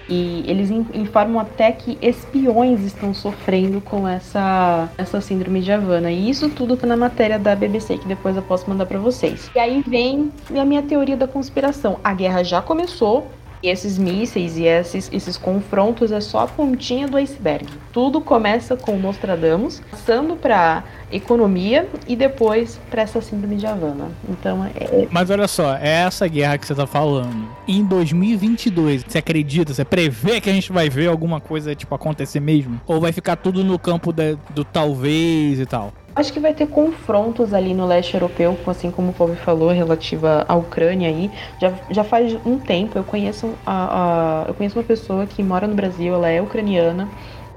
[0.09, 6.11] E eles informam até que espiões estão sofrendo com essa, essa síndrome de Havana.
[6.11, 9.51] E isso tudo tá na matéria da BBC, que depois eu posso mandar para vocês.
[9.55, 11.99] E aí vem a minha teoria da conspiração.
[12.03, 13.27] A guerra já começou,
[13.63, 17.65] e esses mísseis e esses, esses confrontos é só a pontinha do iceberg.
[17.93, 24.11] Tudo começa com Nostradamus, passando para economia e depois para essa síndrome de Havana.
[24.27, 25.07] Então é.
[25.09, 27.47] Mas olha só, é essa guerra que você tá falando.
[27.65, 32.41] Em 2022, você acredita, você prevê que a gente vai ver alguma coisa tipo acontecer
[32.41, 32.81] mesmo?
[32.85, 35.93] Ou vai ficar tudo no campo de, do talvez e tal?
[36.15, 40.45] Acho que vai ter confrontos ali no leste europeu, assim como o Pobre falou, relativa
[40.47, 41.31] à Ucrânia aí.
[41.57, 45.67] Já, já faz um tempo, eu conheço, a, a, eu conheço uma pessoa que mora
[45.67, 47.11] no Brasil, ela é ucraniana,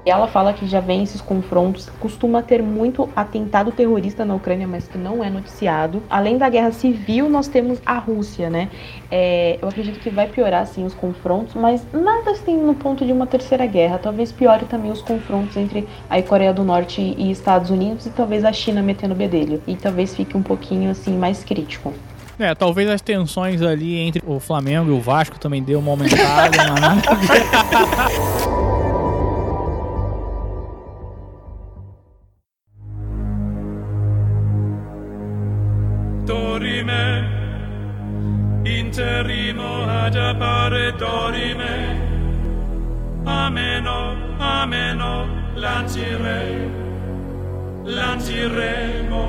[0.09, 4.87] ela fala que já vem esses confrontos, costuma ter muito atentado terrorista na Ucrânia, mas
[4.87, 6.03] que não é noticiado.
[6.09, 8.69] Além da guerra civil, nós temos a Rússia, né?
[9.09, 13.11] É, eu acredito que vai piorar, sim, os confrontos, mas nada assim no ponto de
[13.11, 13.97] uma terceira guerra.
[13.97, 18.43] Talvez piore também os confrontos entre a Coreia do Norte e Estados Unidos e talvez
[18.43, 19.61] a China metendo bedelho.
[19.65, 21.93] E talvez fique um pouquinho, assim, mais crítico.
[22.39, 26.57] É, talvez as tensões ali entre o Flamengo e o Vasco também deu uma aumentada,
[26.69, 27.01] mas nada
[36.57, 37.23] dorime,
[38.63, 42.01] interimo ad appare dorime,
[43.25, 46.71] ameno, ameno, lancire,
[47.83, 49.19] lanciremo,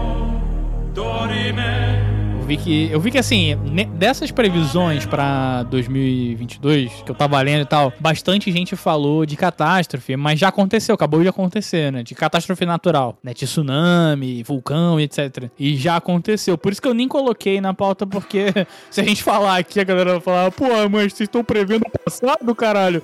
[0.94, 2.07] dorime,
[2.48, 2.88] vi que.
[2.90, 3.56] Eu vi que assim,
[3.94, 10.16] dessas previsões pra 2022, que eu tava lendo e tal, bastante gente falou de catástrofe,
[10.16, 12.02] mas já aconteceu, acabou de acontecer, né?
[12.02, 13.34] De catástrofe natural, né?
[13.34, 15.50] De tsunami, vulcão, etc.
[15.58, 16.56] E já aconteceu.
[16.56, 18.46] Por isso que eu nem coloquei na pauta, porque
[18.90, 21.98] se a gente falar aqui, a galera vai falar, pô, mas vocês estão prevendo o
[21.98, 23.02] passado, caralho.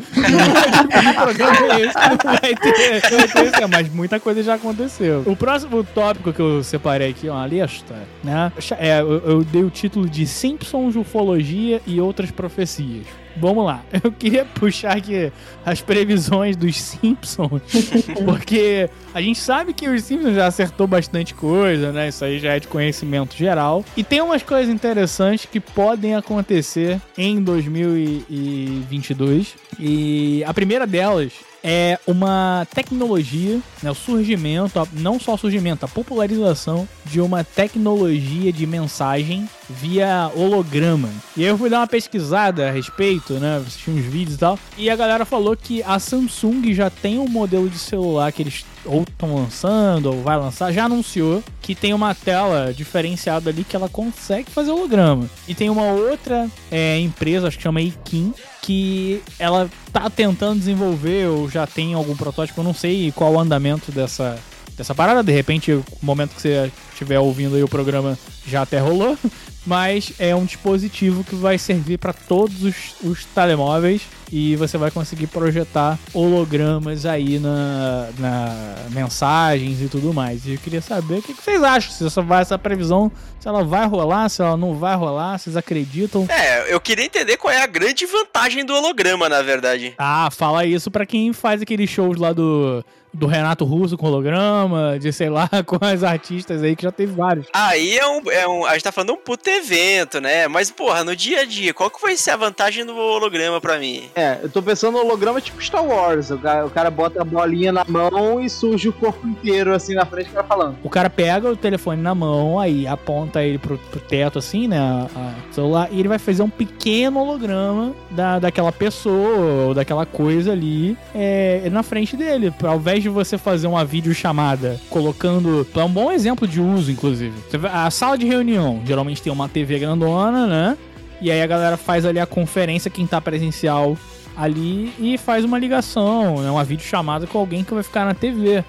[1.22, 1.94] programa é esse?
[1.94, 5.22] Vai ter, vai ter, mas muita coisa já aconteceu.
[5.26, 8.50] O próximo tópico que eu separei aqui, ó, uma lista, né?
[8.78, 13.06] É, eu, eu dei o título de Simpsons, Ufologia e Outras Profecias.
[13.36, 15.32] Vamos lá, eu queria puxar aqui
[15.66, 17.62] as previsões dos Simpsons,
[18.24, 22.06] porque a gente sabe que os Simpsons já acertou bastante coisa, né?
[22.08, 23.84] Isso aí já é de conhecimento geral.
[23.96, 29.56] E tem umas coisas interessantes que podem acontecer em 2022.
[29.80, 31.32] E a primeira delas
[31.66, 38.52] é uma tecnologia, né, o surgimento, não só o surgimento, a popularização de uma tecnologia
[38.52, 41.08] de mensagem via holograma.
[41.36, 44.58] E aí eu fui dar uma pesquisada a respeito, né, assisti uns vídeos e tal,
[44.76, 48.64] e a galera falou que a Samsung já tem um modelo de celular que eles
[48.84, 53.74] ou estão lançando, ou vai lançar, já anunciou que tem uma tela diferenciada ali que
[53.74, 55.28] ela consegue fazer holograma.
[55.48, 61.28] E tem uma outra é, empresa, acho que chama Ikin, que ela tá tentando desenvolver,
[61.28, 64.38] ou já tem algum protótipo, eu não sei qual o andamento dessa,
[64.76, 65.22] dessa parada.
[65.22, 69.16] De repente, no momento que você estiver ouvindo aí o programa, já até rolou.
[69.66, 74.90] Mas é um dispositivo que vai servir para todos os, os telemóveis e você vai
[74.90, 80.44] conseguir projetar hologramas aí na, na mensagens e tudo mais.
[80.44, 83.10] E eu queria saber o que, que vocês acham, se essa, vai, essa previsão,
[83.40, 86.26] se ela vai rolar, se ela não vai rolar, vocês acreditam?
[86.28, 89.94] É, eu queria entender qual é a grande vantagem do holograma, na verdade.
[89.96, 94.98] Ah, fala isso para quem faz aqueles shows lá do do Renato Russo com holograma,
[94.98, 97.46] de sei lá, com as artistas aí, que já teve vários.
[97.52, 98.66] Aí é um, é um.
[98.66, 100.48] A gente tá falando um puto evento, né?
[100.48, 103.78] Mas, porra, no dia a dia, qual que vai ser a vantagem do holograma pra
[103.78, 104.10] mim?
[104.14, 106.30] É, eu tô pensando no holograma tipo Star Wars.
[106.30, 109.94] O cara, o cara bota a bolinha na mão e surge o corpo inteiro assim
[109.94, 110.76] na frente, o cara falando.
[110.82, 114.78] O cara pega o telefone na mão, aí aponta ele pro, pro teto, assim, né?
[114.78, 120.04] A, a celular, e ele vai fazer um pequeno holograma da, daquela pessoa ou daquela
[120.04, 122.52] coisa ali é, na frente dele.
[122.62, 125.66] Ao invés de você fazer uma videochamada colocando.
[125.74, 127.34] É um bom exemplo de uso, inclusive.
[127.72, 130.78] A sala de reunião geralmente tem uma TV grandona, né?
[131.20, 133.96] E aí a galera faz ali a conferência, quem tá presencial
[134.36, 136.50] ali, e faz uma ligação, né?
[136.50, 138.64] Uma videochamada com alguém que vai ficar na TV.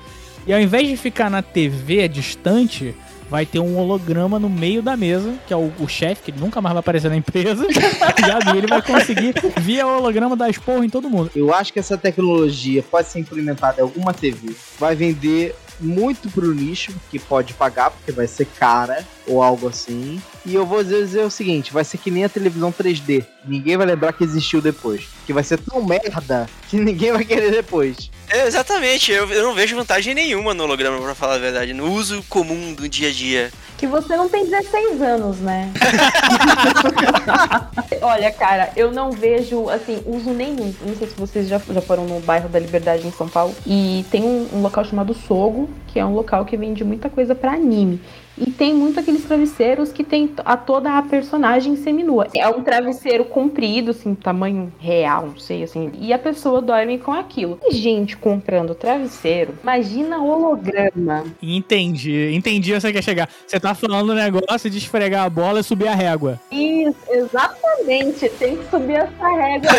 [0.46, 2.94] E ao invés de ficar na TV distante,
[3.30, 6.62] vai ter um holograma no meio da mesa, que é o, o chefe, que nunca
[6.62, 7.66] mais vai aparecer na empresa.
[8.46, 11.32] Vi, ele vai conseguir, via holograma, dar esporro em todo mundo.
[11.36, 14.56] Eu acho que essa tecnologia pode ser implementada em alguma TV.
[14.80, 20.22] Vai vender muito pro nicho, que pode pagar, porque vai ser cara ou algo assim.
[20.46, 23.26] E eu vou dizer, o seguinte: vai ser que nem a televisão 3D.
[23.44, 25.08] Ninguém vai lembrar que existiu depois.
[25.26, 28.12] Que vai ser tão merda que ninguém vai querer depois.
[28.30, 31.74] É, exatamente, eu, eu não vejo vantagem nenhuma no holograma, pra falar a verdade.
[31.74, 33.52] No uso comum do dia a dia.
[33.78, 35.72] Que você não tem 16 anos, né?
[38.02, 40.74] Olha, cara, eu não vejo, assim, uso nenhum.
[40.82, 43.54] Não sei se vocês já, já foram no bairro da Liberdade em São Paulo.
[43.66, 47.36] E tem um, um local chamado Sogo, que é um local que vende muita coisa
[47.36, 48.00] pra anime.
[48.38, 52.28] E tem muito aqueles travesseiros que tem a toda a personagem seminua.
[52.36, 55.92] É um travesseiro comprido, assim, tamanho real, não sei, assim.
[56.00, 57.60] E a pessoa dorme com aquilo.
[57.64, 61.24] E gente comprando travesseiro, imagina holograma.
[61.42, 63.30] Entendi, entendi onde você quer chegar.
[63.48, 66.40] Você tá falando o negócio de esfregar a bola e subir a régua.
[66.52, 68.30] Isso, exatamente.
[68.30, 69.72] Tem que subir essa régua.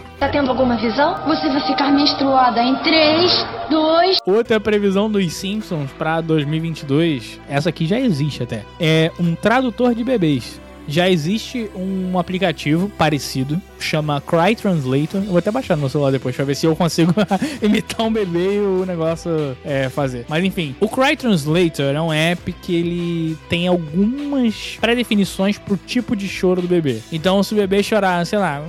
[0.20, 1.16] Tá tendo alguma visão?
[1.26, 7.86] Você vai ficar menstruada em 3, 2, Outra previsão dos Simpsons pra 2022, essa aqui
[7.86, 10.60] já existe até, é um tradutor de bebês.
[10.86, 15.22] Já existe um aplicativo parecido, chama Cry Translator.
[15.22, 17.14] Eu vou até baixar no celular depois pra ver se eu consigo
[17.62, 20.26] imitar um bebê e o negócio é, fazer.
[20.28, 26.14] Mas enfim, o Cry Translator é um app que ele tem algumas pré-definições pro tipo
[26.14, 27.00] de choro do bebê.
[27.10, 28.60] Então, se o bebê chorar, sei lá,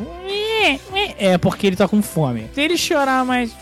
[1.22, 2.50] é porque ele tá com fome.
[2.54, 3.56] Se ele chorar mais.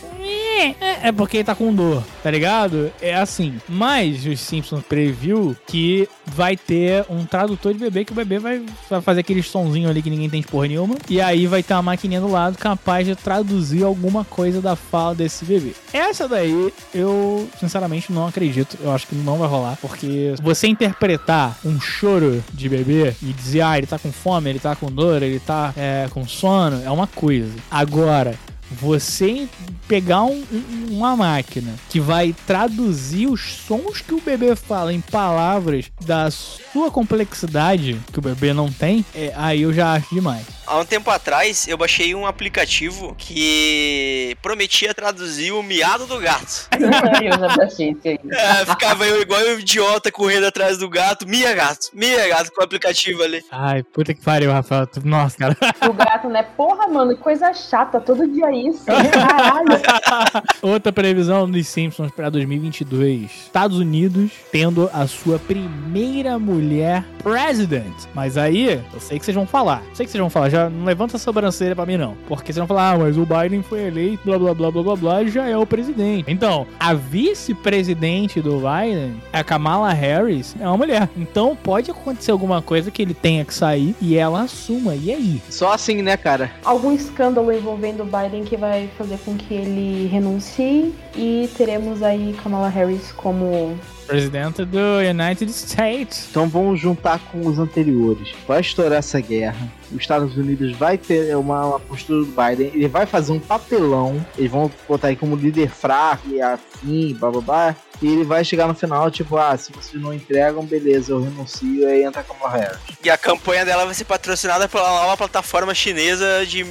[1.02, 2.92] É porque ele tá com dor, tá ligado?
[3.02, 3.60] É assim.
[3.68, 8.62] Mas os Simpsons previu que vai ter um tradutor de bebê que o bebê vai,
[8.90, 10.96] vai fazer aquele sonzinho ali que ninguém tem de porra nenhuma.
[11.10, 15.16] E aí vai ter uma maquininha do lado capaz de traduzir alguma coisa da fala
[15.16, 15.74] desse bebê.
[15.94, 18.78] Essa daí eu, sinceramente, não acredito.
[18.82, 19.78] Eu acho que não vai rolar.
[19.82, 24.60] Porque você interpretar um choro de bebê e dizer, ah, ele tá com fome, ele
[24.60, 27.54] tá com dor, ele tá é, com sono, é uma coisa.
[27.72, 28.36] Agora,
[28.72, 29.48] você
[29.88, 35.02] pegar um- um- uma máquina que vai traduzir os sons que o bebê fala em
[35.02, 40.46] palavras da sua complexidade, que o bebê não tem, é, aí eu já acho demais.
[40.68, 46.68] Há um tempo atrás, eu baixei um aplicativo que prometia traduzir o miado do gato.
[47.24, 48.20] Eu já baixei isso aí.
[48.32, 51.28] É, ficava eu igual um idiota correndo atrás do gato.
[51.28, 53.42] Mia gato, Mia gato com o aplicativo ali.
[53.52, 54.88] Ai, puta que pariu, Rafael.
[55.04, 55.58] Nossa, cara.
[55.90, 56.44] O gato, né?
[56.44, 58.00] Porra, mano, que coisa chata.
[58.00, 58.86] Todo dia isso.
[58.86, 59.70] Caralho.
[60.62, 63.32] Outra previsão dos Simpsons para 2022.
[63.46, 67.94] Estados Unidos tendo a sua primeira mulher president.
[68.14, 69.84] Mas aí, eu sei que vocês vão falar.
[69.94, 70.50] Sei que vocês vão falar.
[70.50, 72.16] Já não levanta a sobrancelha pra mim, não.
[72.28, 74.96] Porque vocês vão falar, ah, mas o Biden foi eleito, blá, blá, blá, blá, blá,
[74.96, 76.32] blá, e já é o presidente.
[76.32, 81.10] Então, a vice-presidente do Biden, a Kamala Harris, é uma mulher.
[81.18, 84.96] Então, pode acontecer alguma coisa que ele tenha que sair e ela assuma.
[84.96, 85.42] E aí?
[85.50, 86.52] Só assim, né, cara?
[86.64, 90.94] Algum escândalo envolvendo o Biden que vai fazer com que ele renuncie.
[91.16, 93.78] E teremos aí Kamala Harris como.
[94.08, 96.28] Presidente do United States.
[96.32, 98.34] Então vamos juntar com os anteriores.
[98.48, 99.72] Vai estourar essa guerra.
[99.92, 102.72] Os Estados Unidos vai ter uma, uma postura do Biden.
[102.74, 104.26] Ele vai fazer um papelão.
[104.36, 107.76] Eles vão botar aí como líder fraco e assim, blá blá blá.
[108.02, 111.82] E ele vai chegar no final, tipo, ah, se vocês não entregam, beleza, eu renuncio.
[111.82, 112.80] E aí entra Kamala Harris.
[113.04, 116.66] E a campanha dela vai ser patrocinada pela nova plataforma chinesa de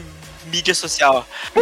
[0.48, 1.26] mídia social.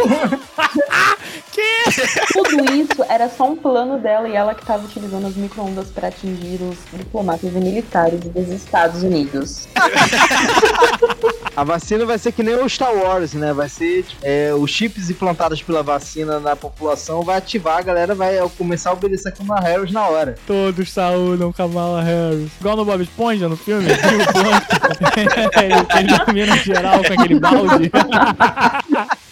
[2.33, 6.09] Tudo isso era só um plano dela e ela que estava utilizando as micro-ondas para
[6.09, 9.67] atingir os diplomatas e militares dos Estados Unidos.
[11.57, 13.51] A vacina vai ser que nem o Star Wars, né?
[13.51, 18.13] Vai ser tipo, é, os chips implantados pela vacina na população vai ativar, a galera
[18.13, 20.35] vai começar a obedecer a Kamala Harris na hora.
[20.45, 22.51] Todos saúdam Kamala Harris.
[22.59, 23.87] Igual no Bob Esponja, no filme.
[23.97, 25.49] O Plankton?
[25.61, 27.89] ele, ele domina geral com aquele balde.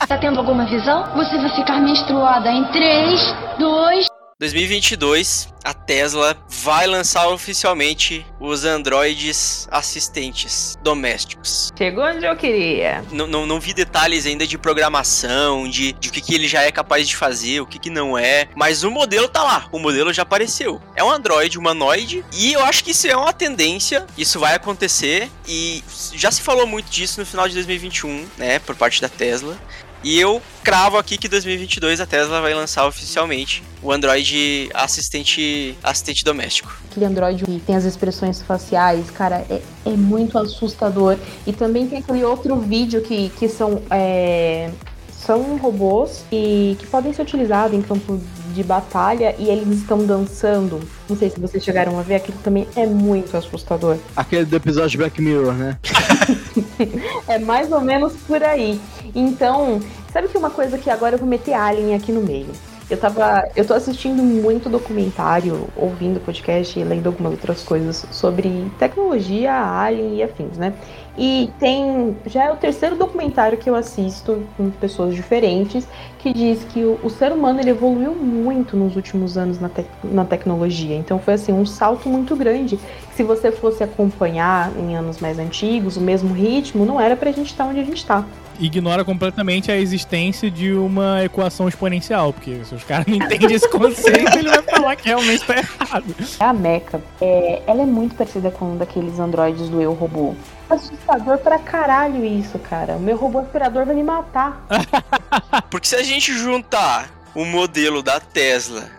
[0.07, 1.03] Tá tendo alguma visão?
[1.15, 4.05] Você vai ficar menstruada em 3, 2,
[4.51, 11.71] 2022, a Tesla vai lançar oficialmente os androides assistentes domésticos.
[11.75, 13.03] Chegou onde eu queria.
[13.11, 16.61] Não, não, não vi detalhes ainda de programação, de, de o que, que ele já
[16.61, 18.47] é capaz de fazer, o que, que não é.
[18.55, 20.79] Mas o modelo tá lá, o modelo já apareceu.
[20.95, 25.31] É um androide humanoide e eu acho que isso é uma tendência, isso vai acontecer
[25.47, 25.83] e
[26.13, 29.57] já se falou muito disso no final de 2021, né, por parte da Tesla.
[30.03, 36.23] E eu cravo aqui que 2022 a Tesla vai lançar oficialmente o Android assistente assistente
[36.23, 36.75] doméstico.
[36.91, 41.17] Aquele Android que tem as expressões faciais, cara, é, é muito assustador.
[41.45, 43.81] E também tem aquele outro vídeo que, que são.
[43.89, 44.69] É,
[45.25, 48.21] são robôs e que podem ser utilizados em campo
[48.53, 50.79] de batalha e eles estão dançando.
[51.09, 53.97] Não sei se vocês chegaram a ver, aquilo também é muito assustador.
[54.15, 55.77] Aquele do episódio de Black Mirror, né?
[57.27, 58.79] é mais ou menos por aí.
[59.16, 59.80] Então,
[60.11, 62.51] sabe que uma coisa que agora eu vou meter Alien aqui no meio.
[62.88, 63.49] Eu tava.
[63.55, 70.18] Eu tô assistindo muito documentário, ouvindo podcast e lendo algumas outras coisas sobre tecnologia, Alien
[70.18, 70.72] e afins, né?
[71.18, 72.16] E tem.
[72.28, 75.88] Já é o terceiro documentário que eu assisto com pessoas diferentes
[76.20, 79.88] que diz que o, o ser humano ele evoluiu muito nos últimos anos na, tec
[80.03, 80.95] na tecnologia.
[80.95, 82.80] Então foi assim, um salto muito grande.
[83.16, 87.47] Se você fosse acompanhar em anos mais antigos, o mesmo ritmo, não era pra gente
[87.47, 88.24] estar onde a gente tá.
[88.60, 93.70] Ignora completamente a existência de uma equação exponencial, porque se os caras não entendem esse
[93.70, 96.16] conceito, ele vai falar que realmente tá errado.
[96.39, 100.36] A Mecha, é, ela é muito parecida com um daqueles androides do Eu Robô.
[100.70, 102.95] Assustador pra caralho isso, cara.
[102.95, 104.66] O meu robô aspirador vai me matar.
[105.70, 108.89] Porque se a gente juntar o modelo da Tesla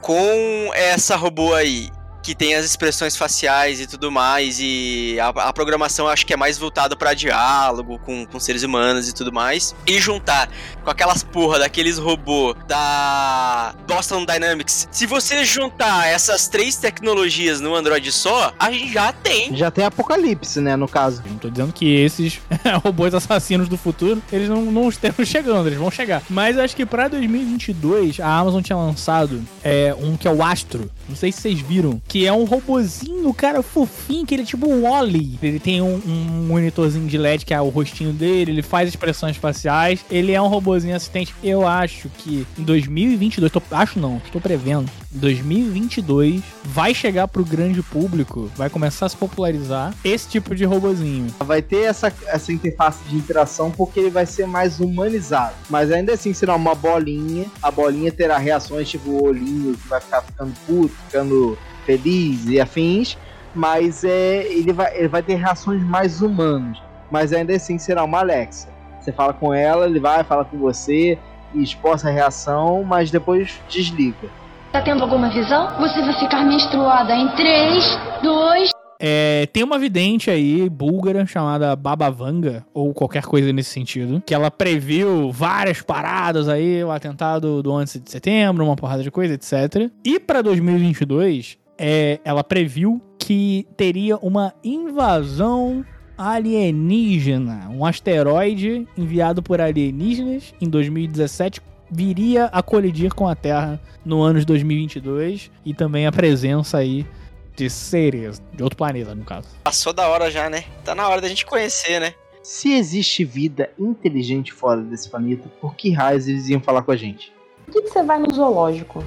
[0.00, 1.90] com essa robô aí
[2.24, 6.36] que tem as expressões faciais e tudo mais, e a, a programação acho que é
[6.36, 10.48] mais voltada para diálogo com, com seres humanos e tudo mais, e juntar
[10.82, 17.74] com aquelas porra daqueles robôs da Boston Dynamics, se você juntar essas três tecnologias no
[17.74, 19.54] Android só, a gente já tem.
[19.54, 21.22] Já tem Apocalipse, né, no caso.
[21.26, 22.40] Não tô dizendo que esses
[22.82, 26.22] robôs assassinos do futuro, eles não, não estão chegando, eles vão chegar.
[26.30, 30.90] Mas acho que pra 2022, a Amazon tinha lançado é, um que é o Astro,
[31.08, 34.70] não sei se vocês viram, que é um robozinho, cara, fofinho, que ele é tipo
[34.70, 35.36] um Wally.
[35.42, 39.36] Ele tem um, um, monitorzinho de LED que é o rostinho dele, ele faz expressões
[39.36, 40.04] faciais.
[40.08, 41.34] Ele é um robozinho assistente.
[41.42, 47.82] Eu acho que em 2022, tô, acho não, estou prevendo, 2022 vai chegar pro grande
[47.82, 51.34] público, vai começar a se popularizar esse tipo de robozinho.
[51.40, 55.56] Vai ter essa, essa interface de interação porque ele vai ser mais humanizado.
[55.68, 57.46] Mas ainda assim será uma bolinha.
[57.60, 62.60] A bolinha terá reações tipo o olhinho que vai ficar ficando puto, ficando feliz e
[62.60, 63.16] afins.
[63.54, 66.82] Mas é, ele, vai, ele vai ter reações mais humanas.
[67.10, 68.68] Mas ainda assim será uma Alexa.
[69.00, 71.18] Você fala com ela, ele vai falar com você
[71.54, 74.28] e exposta a reação, mas depois desliga.
[74.72, 75.68] Tá tendo alguma visão?
[75.78, 78.70] Você vai ficar menstruada em 3, 2,
[79.06, 84.34] é, tem uma vidente aí, búlgara, chamada Baba Vanga, ou qualquer coisa nesse sentido, que
[84.34, 89.34] ela previu várias paradas aí, o atentado do 11 de setembro, uma porrada de coisa,
[89.34, 89.90] etc.
[90.04, 95.84] E para 2022, é, ela previu que teria uma invasão
[96.16, 101.60] alienígena, um asteroide enviado por alienígenas em 2017
[101.90, 107.06] viria a colidir com a Terra no ano de 2022 e também a presença aí
[107.54, 109.48] de seres de outro planeta, no caso.
[109.62, 110.64] Passou da hora já, né?
[110.84, 112.14] Tá na hora da gente conhecer, né?
[112.42, 116.96] Se existe vida inteligente fora desse planeta, por que raios eles iam falar com a
[116.96, 117.32] gente?
[117.64, 119.02] Por que, que você vai no zoológico?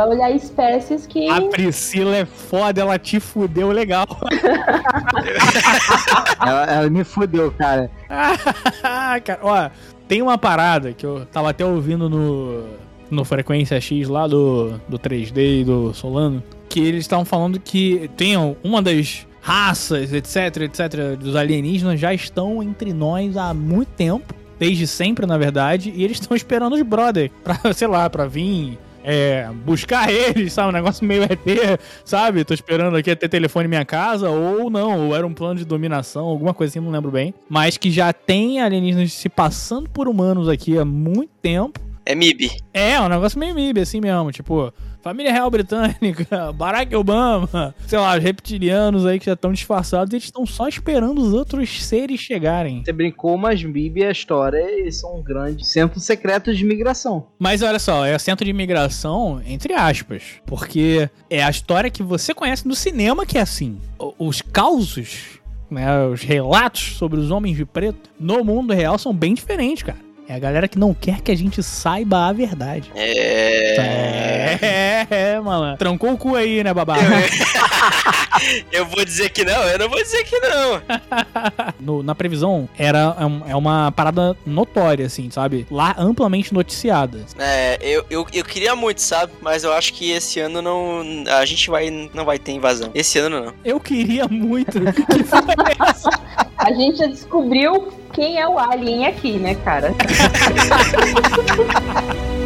[0.00, 1.28] Vai olhar espécies que.
[1.28, 4.06] A Priscila é foda, ela te fudeu legal.
[6.40, 7.90] ela, ela me fudeu, cara.
[9.22, 9.40] cara.
[9.42, 9.68] Ó,
[10.08, 12.64] tem uma parada que eu tava até ouvindo no,
[13.10, 18.10] no Frequência X lá do, do 3D e do Solano, que eles estavam falando que
[18.16, 24.34] tem uma das raças, etc, etc, dos alienígenas já estão entre nós há muito tempo,
[24.58, 28.78] desde sempre, na verdade, e eles estão esperando os brother pra, sei lá, pra vir
[29.04, 30.68] é, buscar eles, sabe?
[30.68, 32.44] Um negócio meio ET, sabe?
[32.44, 35.64] Tô esperando aqui ter telefone em minha casa, ou não, ou era um plano de
[35.64, 37.34] dominação, alguma coisa assim, não lembro bem.
[37.48, 41.80] Mas que já tem alienígenas se passando por humanos aqui há muito tempo.
[42.04, 42.50] É MIB.
[42.72, 44.32] É, um negócio meio MIB, assim mesmo.
[44.32, 44.72] Tipo,
[45.02, 50.24] família real britânica, Barack Obama, sei lá, os reptilianos aí que já estão disfarçados, eles
[50.24, 52.82] estão só esperando os outros seres chegarem.
[52.84, 57.26] Você brincou, mas MIB e a história, eles são grandes centros secretos de imigração.
[57.38, 62.34] Mas olha só, é centro de imigração, entre aspas, porque é a história que você
[62.34, 63.78] conhece no cinema que é assim.
[64.18, 65.40] Os causos,
[65.70, 70.09] né, os relatos sobre os homens de preto no mundo real são bem diferentes, cara
[70.30, 72.88] É a galera que não quer que a gente saiba a verdade.
[72.94, 74.56] É.
[74.62, 75.76] É, é, mano.
[75.76, 76.98] Trancou o cu aí, né, babá?
[78.70, 80.80] Eu vou dizer que não, eu não vou dizer que não.
[81.80, 83.16] No- na previsão, era
[83.46, 85.66] é é uma parada notória, assim, sabe?
[85.70, 87.20] Lá amplamente noticiada.
[87.38, 89.32] É, eu, eu, eu queria muito, sabe?
[89.42, 91.02] Mas eu acho que esse ano não.
[91.38, 92.90] A gente vai, não vai ter invasão.
[92.94, 93.54] Esse ano não.
[93.64, 94.78] Eu queria muito
[95.10, 99.94] que fosse A gente já descobriu quem é o alien aqui, né, cara?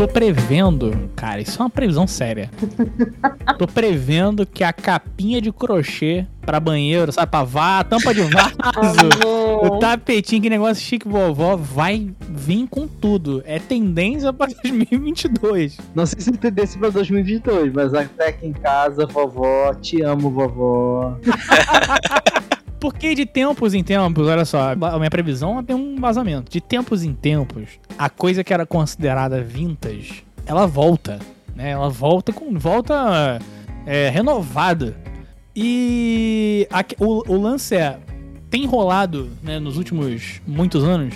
[0.00, 2.50] tô prevendo, cara, isso é uma previsão séria.
[3.58, 8.48] tô prevendo que a capinha de crochê pra banheiro, sabe, pra vá, tampa de vaso,
[9.62, 13.42] o tapetinho, que negócio chique vovó, vai vir com tudo.
[13.44, 15.76] É tendência pra 2022.
[15.94, 21.14] Não sei se desse pra 2022, mas até aqui em casa, vovó, te amo, vovó.
[22.80, 26.50] Porque de tempos em tempos, olha só, a minha previsão tem um vazamento.
[26.50, 27.68] De tempos em tempos,
[27.98, 31.18] a coisa que era considerada vintage, ela volta,
[31.54, 31.70] né?
[31.70, 33.38] Ela volta com volta
[33.86, 34.96] é, renovada.
[35.54, 37.98] E a- o, o lance é
[38.48, 41.14] tem rolado, né, nos últimos muitos anos,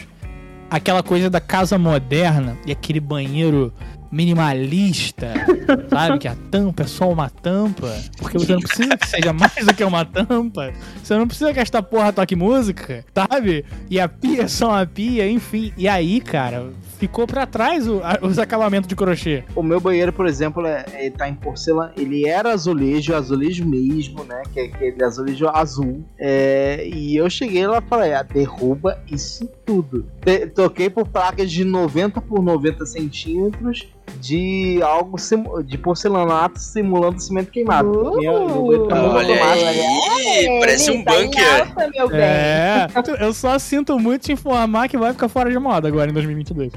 [0.71, 3.73] aquela coisa da casa moderna e aquele banheiro
[4.15, 5.33] minimalista,
[5.91, 6.19] sabe?
[6.19, 9.75] Que a tampa é só uma tampa, porque você não precisa que seja mais do
[9.75, 10.73] que uma tampa.
[11.03, 13.65] Você não precisa que esta porra toque música, sabe?
[13.91, 15.73] E a pia é só uma pia, enfim.
[15.77, 16.67] E aí, cara,
[16.99, 19.45] ficou pra trás o- a- os acabamentos de crochê.
[19.55, 21.93] O meu banheiro, por exemplo, é, tá em porcelana.
[21.97, 24.43] Ele era azulejo, azulejo mesmo, né?
[24.53, 26.05] Que é aquele azulejo azul.
[26.19, 30.07] É, e eu cheguei lá e falei: ah, derruba isso tudo.
[30.25, 33.89] Te- toquei por placas de 90 por 90 centímetros
[34.21, 35.17] de algo
[35.65, 37.91] de porcelanato simulando cimento queimado.
[37.91, 38.21] Uh!
[38.21, 41.61] Meu- meu banheiro tá Olha aí, parece um Tá bunker.
[41.61, 42.21] alta, meu bem.
[42.21, 42.87] É,
[43.21, 46.73] eu só sinto muito te informar que vai ficar fora de moda agora em 2022.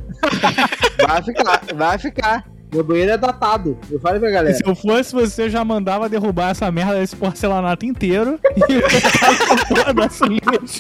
[1.08, 2.46] Vai ficar, vai ficar.
[2.74, 3.78] Meu banheiro é datado.
[3.90, 4.54] Eu falei pra galera.
[4.56, 8.40] Se eu fosse você, eu já mandava derrubar essa merda desse porcelanato inteiro
[8.70, 8.82] e.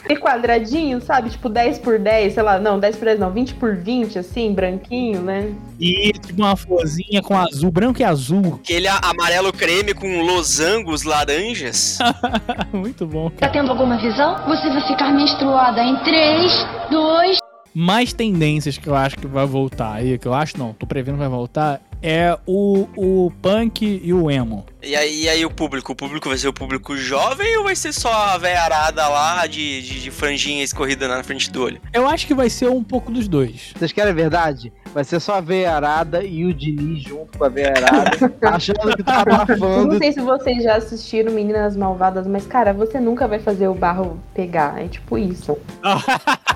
[0.09, 1.29] E quadradinho, sabe?
[1.29, 4.53] Tipo 10 por 10, sei lá, não, 10 por 10 não, 20 por 20, assim,
[4.53, 5.51] branquinho, né?
[5.79, 8.59] E tipo uma florzinha com azul, branco e azul.
[8.63, 11.99] Aquele amarelo creme com losangos laranjas.
[12.73, 13.51] Muito bom, Tá cara.
[13.53, 14.35] tendo alguma visão?
[14.47, 16.51] Você vai ficar menstruada em 3,
[16.91, 17.37] 2,
[17.79, 21.13] Mais tendências que eu acho que vai voltar aí, que eu acho não, tô prevendo
[21.13, 24.65] que vai voltar, é o, o punk e o emo.
[24.81, 25.91] E aí, e aí o público?
[25.91, 29.45] O público vai ser o público jovem ou vai ser só a véia arada lá
[29.45, 31.79] de, de, de franjinha escorrida na frente do olho?
[31.93, 33.73] Eu acho que vai ser um pouco dos dois.
[33.77, 34.73] Vocês querem a verdade?
[34.91, 38.11] Vai ser só a veia arada e o Diniz junto com a veia arada,
[38.41, 39.97] achando que tá Eu não abafando.
[39.99, 44.19] sei se vocês já assistiram Meninas Malvadas, mas, cara, você nunca vai fazer o barro
[44.33, 44.81] pegar.
[44.81, 45.55] É tipo isso.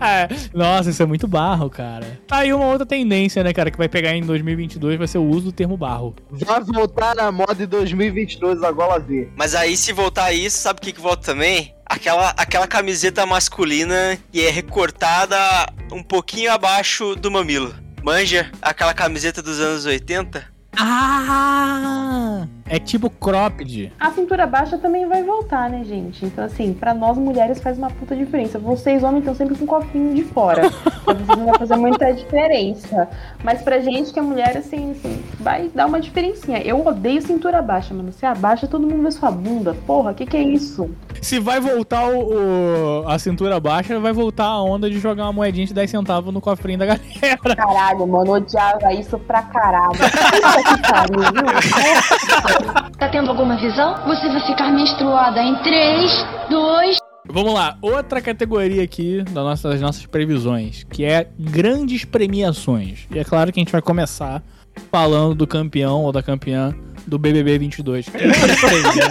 [0.00, 2.18] É, Nossa, isso é muito barro, cara.
[2.26, 5.24] Tá aí uma outra tendência, né, cara, que vai pegar em 2022 vai ser o
[5.24, 6.14] uso do termo barro.
[6.30, 9.28] Vai voltar na moda em 2022, agora vê.
[9.36, 11.74] Mas aí, se voltar isso, sabe o que, que volta também?
[11.84, 15.36] Aquela, aquela camiseta masculina que é recortada
[15.92, 17.74] um pouquinho abaixo do mamilo.
[18.02, 20.44] Manja aquela camiseta dos anos 80?
[20.76, 22.46] Ah!
[22.72, 23.92] É tipo cropped.
[23.98, 26.24] A cintura baixa também vai voltar, né, gente?
[26.24, 28.60] Então, assim, pra nós mulheres faz uma puta diferença.
[28.60, 30.62] Vocês, homens, estão sempre com o copinho de fora.
[31.04, 33.08] Vocês não vai fazer muita diferença.
[33.42, 36.58] Mas pra gente que é mulher, assim, assim, vai dar uma diferencinha.
[36.62, 38.12] Eu odeio cintura baixa, mano.
[38.12, 39.74] Você abaixa, todo mundo vê sua bunda.
[39.84, 40.88] Porra, que que é isso?
[41.20, 45.32] Se vai voltar o, o- a cintura baixa, vai voltar a onda de jogar uma
[45.32, 47.56] moedinha de 10 centavos no cofrinho da galera.
[47.56, 49.90] Caralho, mano, odiava isso pra caralho.
[49.90, 52.59] Puta que pariu, viu?
[52.62, 53.94] tá tendo alguma visão?
[54.06, 56.96] Você vai ficar menstruada em 3, 2,
[57.32, 63.06] Vamos lá, outra categoria aqui das nossas, das nossas previsões, que é grandes premiações.
[63.08, 64.42] E é claro que a gente vai começar
[64.90, 66.74] falando do campeão ou da campeã
[67.06, 68.08] do BBB 22.
[68.08, 69.06] Quem você prevê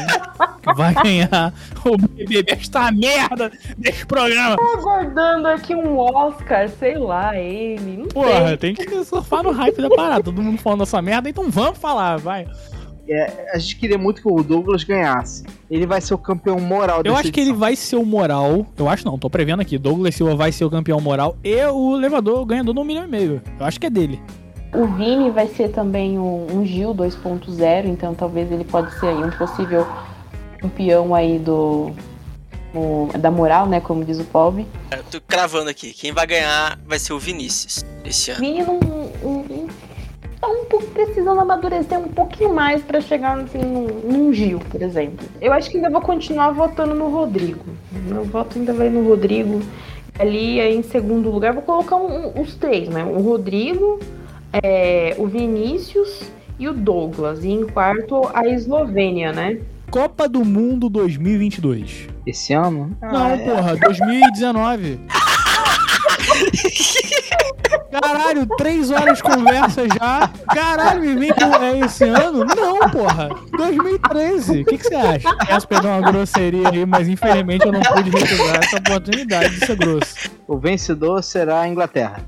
[0.62, 1.54] que vai ganhar
[1.86, 4.58] o BBB esta merda desse programa?
[4.78, 8.06] Aguardando aqui um Oscar, sei lá, ele.
[8.14, 8.58] Porra, sei.
[8.58, 10.24] tem que surfar no hype da parada.
[10.24, 12.46] Todo mundo falando dessa merda, então vamos falar, vai.
[13.54, 15.44] A gente queria muito que o Douglas ganhasse.
[15.70, 17.60] Ele vai ser o campeão moral Eu dessa acho que ele edição.
[17.60, 18.66] vai ser o moral.
[18.78, 19.78] Eu acho não, tô prevendo aqui.
[19.78, 23.08] Douglas Silva vai ser o campeão moral e o levador o ganhador no milhão e
[23.08, 23.42] meio.
[23.60, 24.22] Eu acho que é dele.
[24.74, 29.24] O Vini vai ser também um, um Gil 2.0, então talvez ele pode ser aí
[29.24, 29.88] um possível
[30.60, 31.92] campeão aí do
[32.76, 33.80] o- da moral, né?
[33.80, 34.68] Como diz o pobre.
[34.92, 35.92] Eu tô cravando aqui.
[35.92, 38.40] Quem vai ganhar vai ser o Vinícius esse ano.
[38.42, 38.80] Vini não-
[40.40, 44.82] tá um pouco precisando amadurecer um pouquinho mais pra chegar assim, num, num Gil, por
[44.82, 45.28] exemplo.
[45.42, 47.66] Eu acho que ainda vou continuar votando no Rodrigo.
[47.92, 49.62] Meu voto ainda vai no Rodrigo.
[50.18, 53.04] Ali aí, em segundo lugar, vou colocar um- um- os três, né?
[53.06, 54.00] O Rodrigo,
[54.64, 56.24] é, o Vinícius
[56.58, 57.44] e o Douglas.
[57.44, 59.60] E em quarto, a Eslovênia, né?
[59.90, 62.08] Copa do Mundo 2022.
[62.26, 62.96] Esse ano?
[63.02, 63.38] Não, Ah, é.
[63.38, 65.00] porra, 2019.
[67.92, 70.30] Caralho, três horas de conversa já.
[70.54, 72.46] Caralho, me vem com é esse ano?
[72.46, 73.30] Não, porra.
[73.58, 74.62] 2013.
[74.62, 75.36] O que, que você acha?
[75.48, 79.76] Peço perdão uma grosseria aí, mas infelizmente eu não pude recusar essa oportunidade de ser
[79.76, 80.30] grosso.
[80.48, 82.24] O vencedor será a Inglaterra.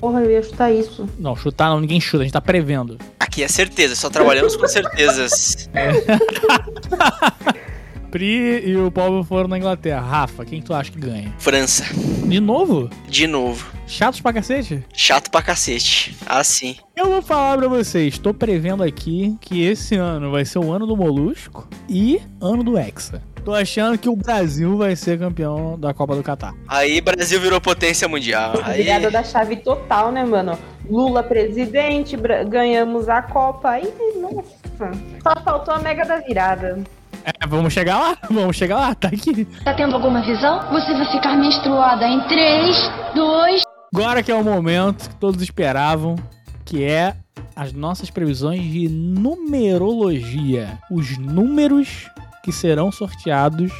[0.00, 1.08] Porra, eu ia chutar isso.
[1.18, 2.98] Não, chutar não, ninguém chuta, a gente tá prevendo.
[3.18, 5.68] Aqui é certeza, só trabalhamos com certezas.
[8.10, 10.00] Pri e o Paulo foram na Inglaterra.
[10.00, 11.32] Rafa, quem tu acha que ganha?
[11.38, 11.84] França,
[12.26, 12.90] De novo?
[13.08, 13.66] de novo.
[13.94, 14.84] Chatos pra cacete?
[14.92, 16.16] Chato pra cacete.
[16.26, 16.74] Assim.
[16.96, 20.84] Eu vou falar pra vocês, tô prevendo aqui que esse ano vai ser o ano
[20.84, 23.22] do Molusco e ano do Hexa.
[23.44, 26.52] Tô achando que o Brasil vai ser campeão da Copa do Catar.
[26.66, 28.54] Aí Brasil virou potência mundial.
[28.64, 30.58] Aí, Virada da chave total, né, mano?
[30.90, 32.16] Lula presidente,
[32.48, 33.70] ganhamos a Copa.
[33.70, 34.90] Aí, nossa.
[35.22, 36.82] Só faltou a mega da virada.
[37.24, 38.18] É, vamos chegar lá?
[38.28, 39.44] Vamos chegar lá, tá aqui.
[39.64, 40.68] Tá tendo alguma visão?
[40.72, 42.76] Você vai ficar menstruada em 3,
[43.14, 43.62] 2,
[43.96, 46.16] Agora que é o momento que todos esperavam,
[46.64, 47.14] que é
[47.54, 50.80] as nossas previsões de numerologia.
[50.90, 52.10] Os números
[52.42, 53.70] que serão sorteados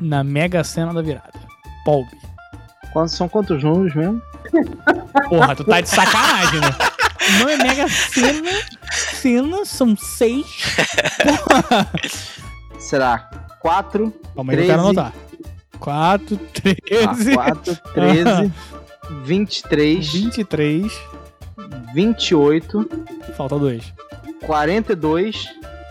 [0.00, 1.40] na Mega Sena da virada.
[2.92, 4.22] Quantos, são quantos números mesmo?
[5.28, 6.68] Porra, tu tá de sacanagem, né?
[7.40, 8.50] Não é Mega Sena.
[8.92, 10.76] Sena são seis.
[11.48, 11.90] Porra.
[12.78, 13.28] Será
[13.58, 15.00] 4, Calma aí, eu quero 13.
[15.00, 15.12] anotar.
[15.80, 18.52] 4, 13, 4, 13,
[19.24, 21.00] 23, 23.
[21.94, 22.88] 28,
[23.36, 23.92] Falta dois.
[24.46, 25.48] 42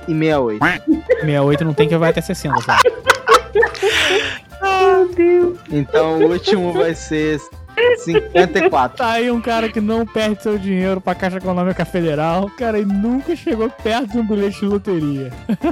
[0.07, 0.59] e 68.
[1.21, 2.71] 68 não tem que vai até 60, só.
[5.71, 7.39] Então o último vai ser
[7.97, 8.97] 54.
[8.97, 12.49] Tá aí um cara que não perde seu dinheiro pra Caixa Econômica Federal.
[12.57, 15.31] Cara aí nunca chegou perto de um bilhete de loteria.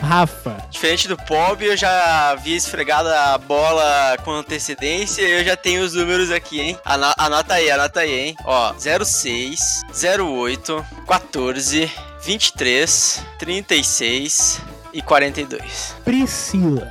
[0.00, 5.56] Rafa, Diferente do Pob, eu já vi esfregada a bola com antecedência e eu já
[5.56, 6.78] tenho os números aqui, hein?
[6.84, 8.36] Ano- anota aí, anota aí, hein?
[8.44, 9.82] Ó, 06,
[10.20, 11.90] 08, 14,
[12.24, 14.60] 23, 36
[14.92, 15.96] e 42.
[16.04, 16.88] Priscila,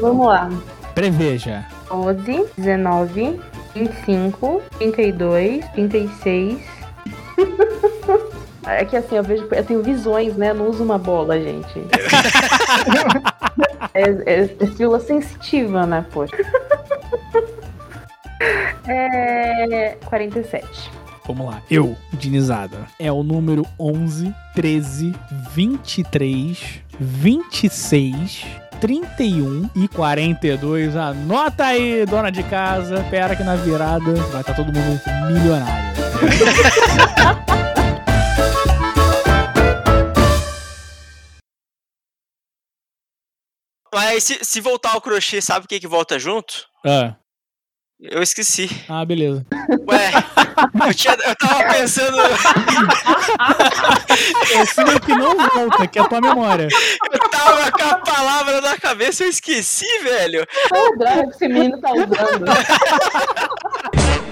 [0.00, 0.48] Vamos lá.
[0.94, 1.66] preveja.
[1.92, 3.38] 12, 19,
[3.74, 6.58] 25, 32, 36.
[8.64, 9.46] É que assim, eu vejo.
[9.50, 10.50] Eu tenho visões, né?
[10.50, 11.68] Eu não uso uma bola, gente.
[13.92, 16.36] é, é, é fila sensitiva, né, poxa?
[18.88, 19.96] É.
[20.06, 20.90] 47.
[21.26, 21.62] Vamos lá.
[21.70, 22.86] Eu, Dinizada.
[22.98, 25.14] É o número 11, 13,
[25.54, 30.96] 23, 26, 31 e 42.
[30.96, 32.96] Anota aí, dona de casa.
[32.96, 35.92] Espera que na virada vai estar todo mundo milionário.
[43.94, 46.66] Mas se, se voltar ao crochê, sabe o que que volta junto?
[46.84, 47.14] Ah,
[48.02, 48.68] Eu esqueci.
[48.88, 49.46] ah beleza.
[49.88, 50.10] Ué,
[50.88, 52.18] eu, tinha, eu tava pensando.
[54.60, 56.66] Esse é o que não volta, que é a tua memória.
[57.12, 60.44] Eu tava com a palavra na cabeça, eu esqueci, velho.
[60.68, 62.44] Qual droga que esse menino tá usando?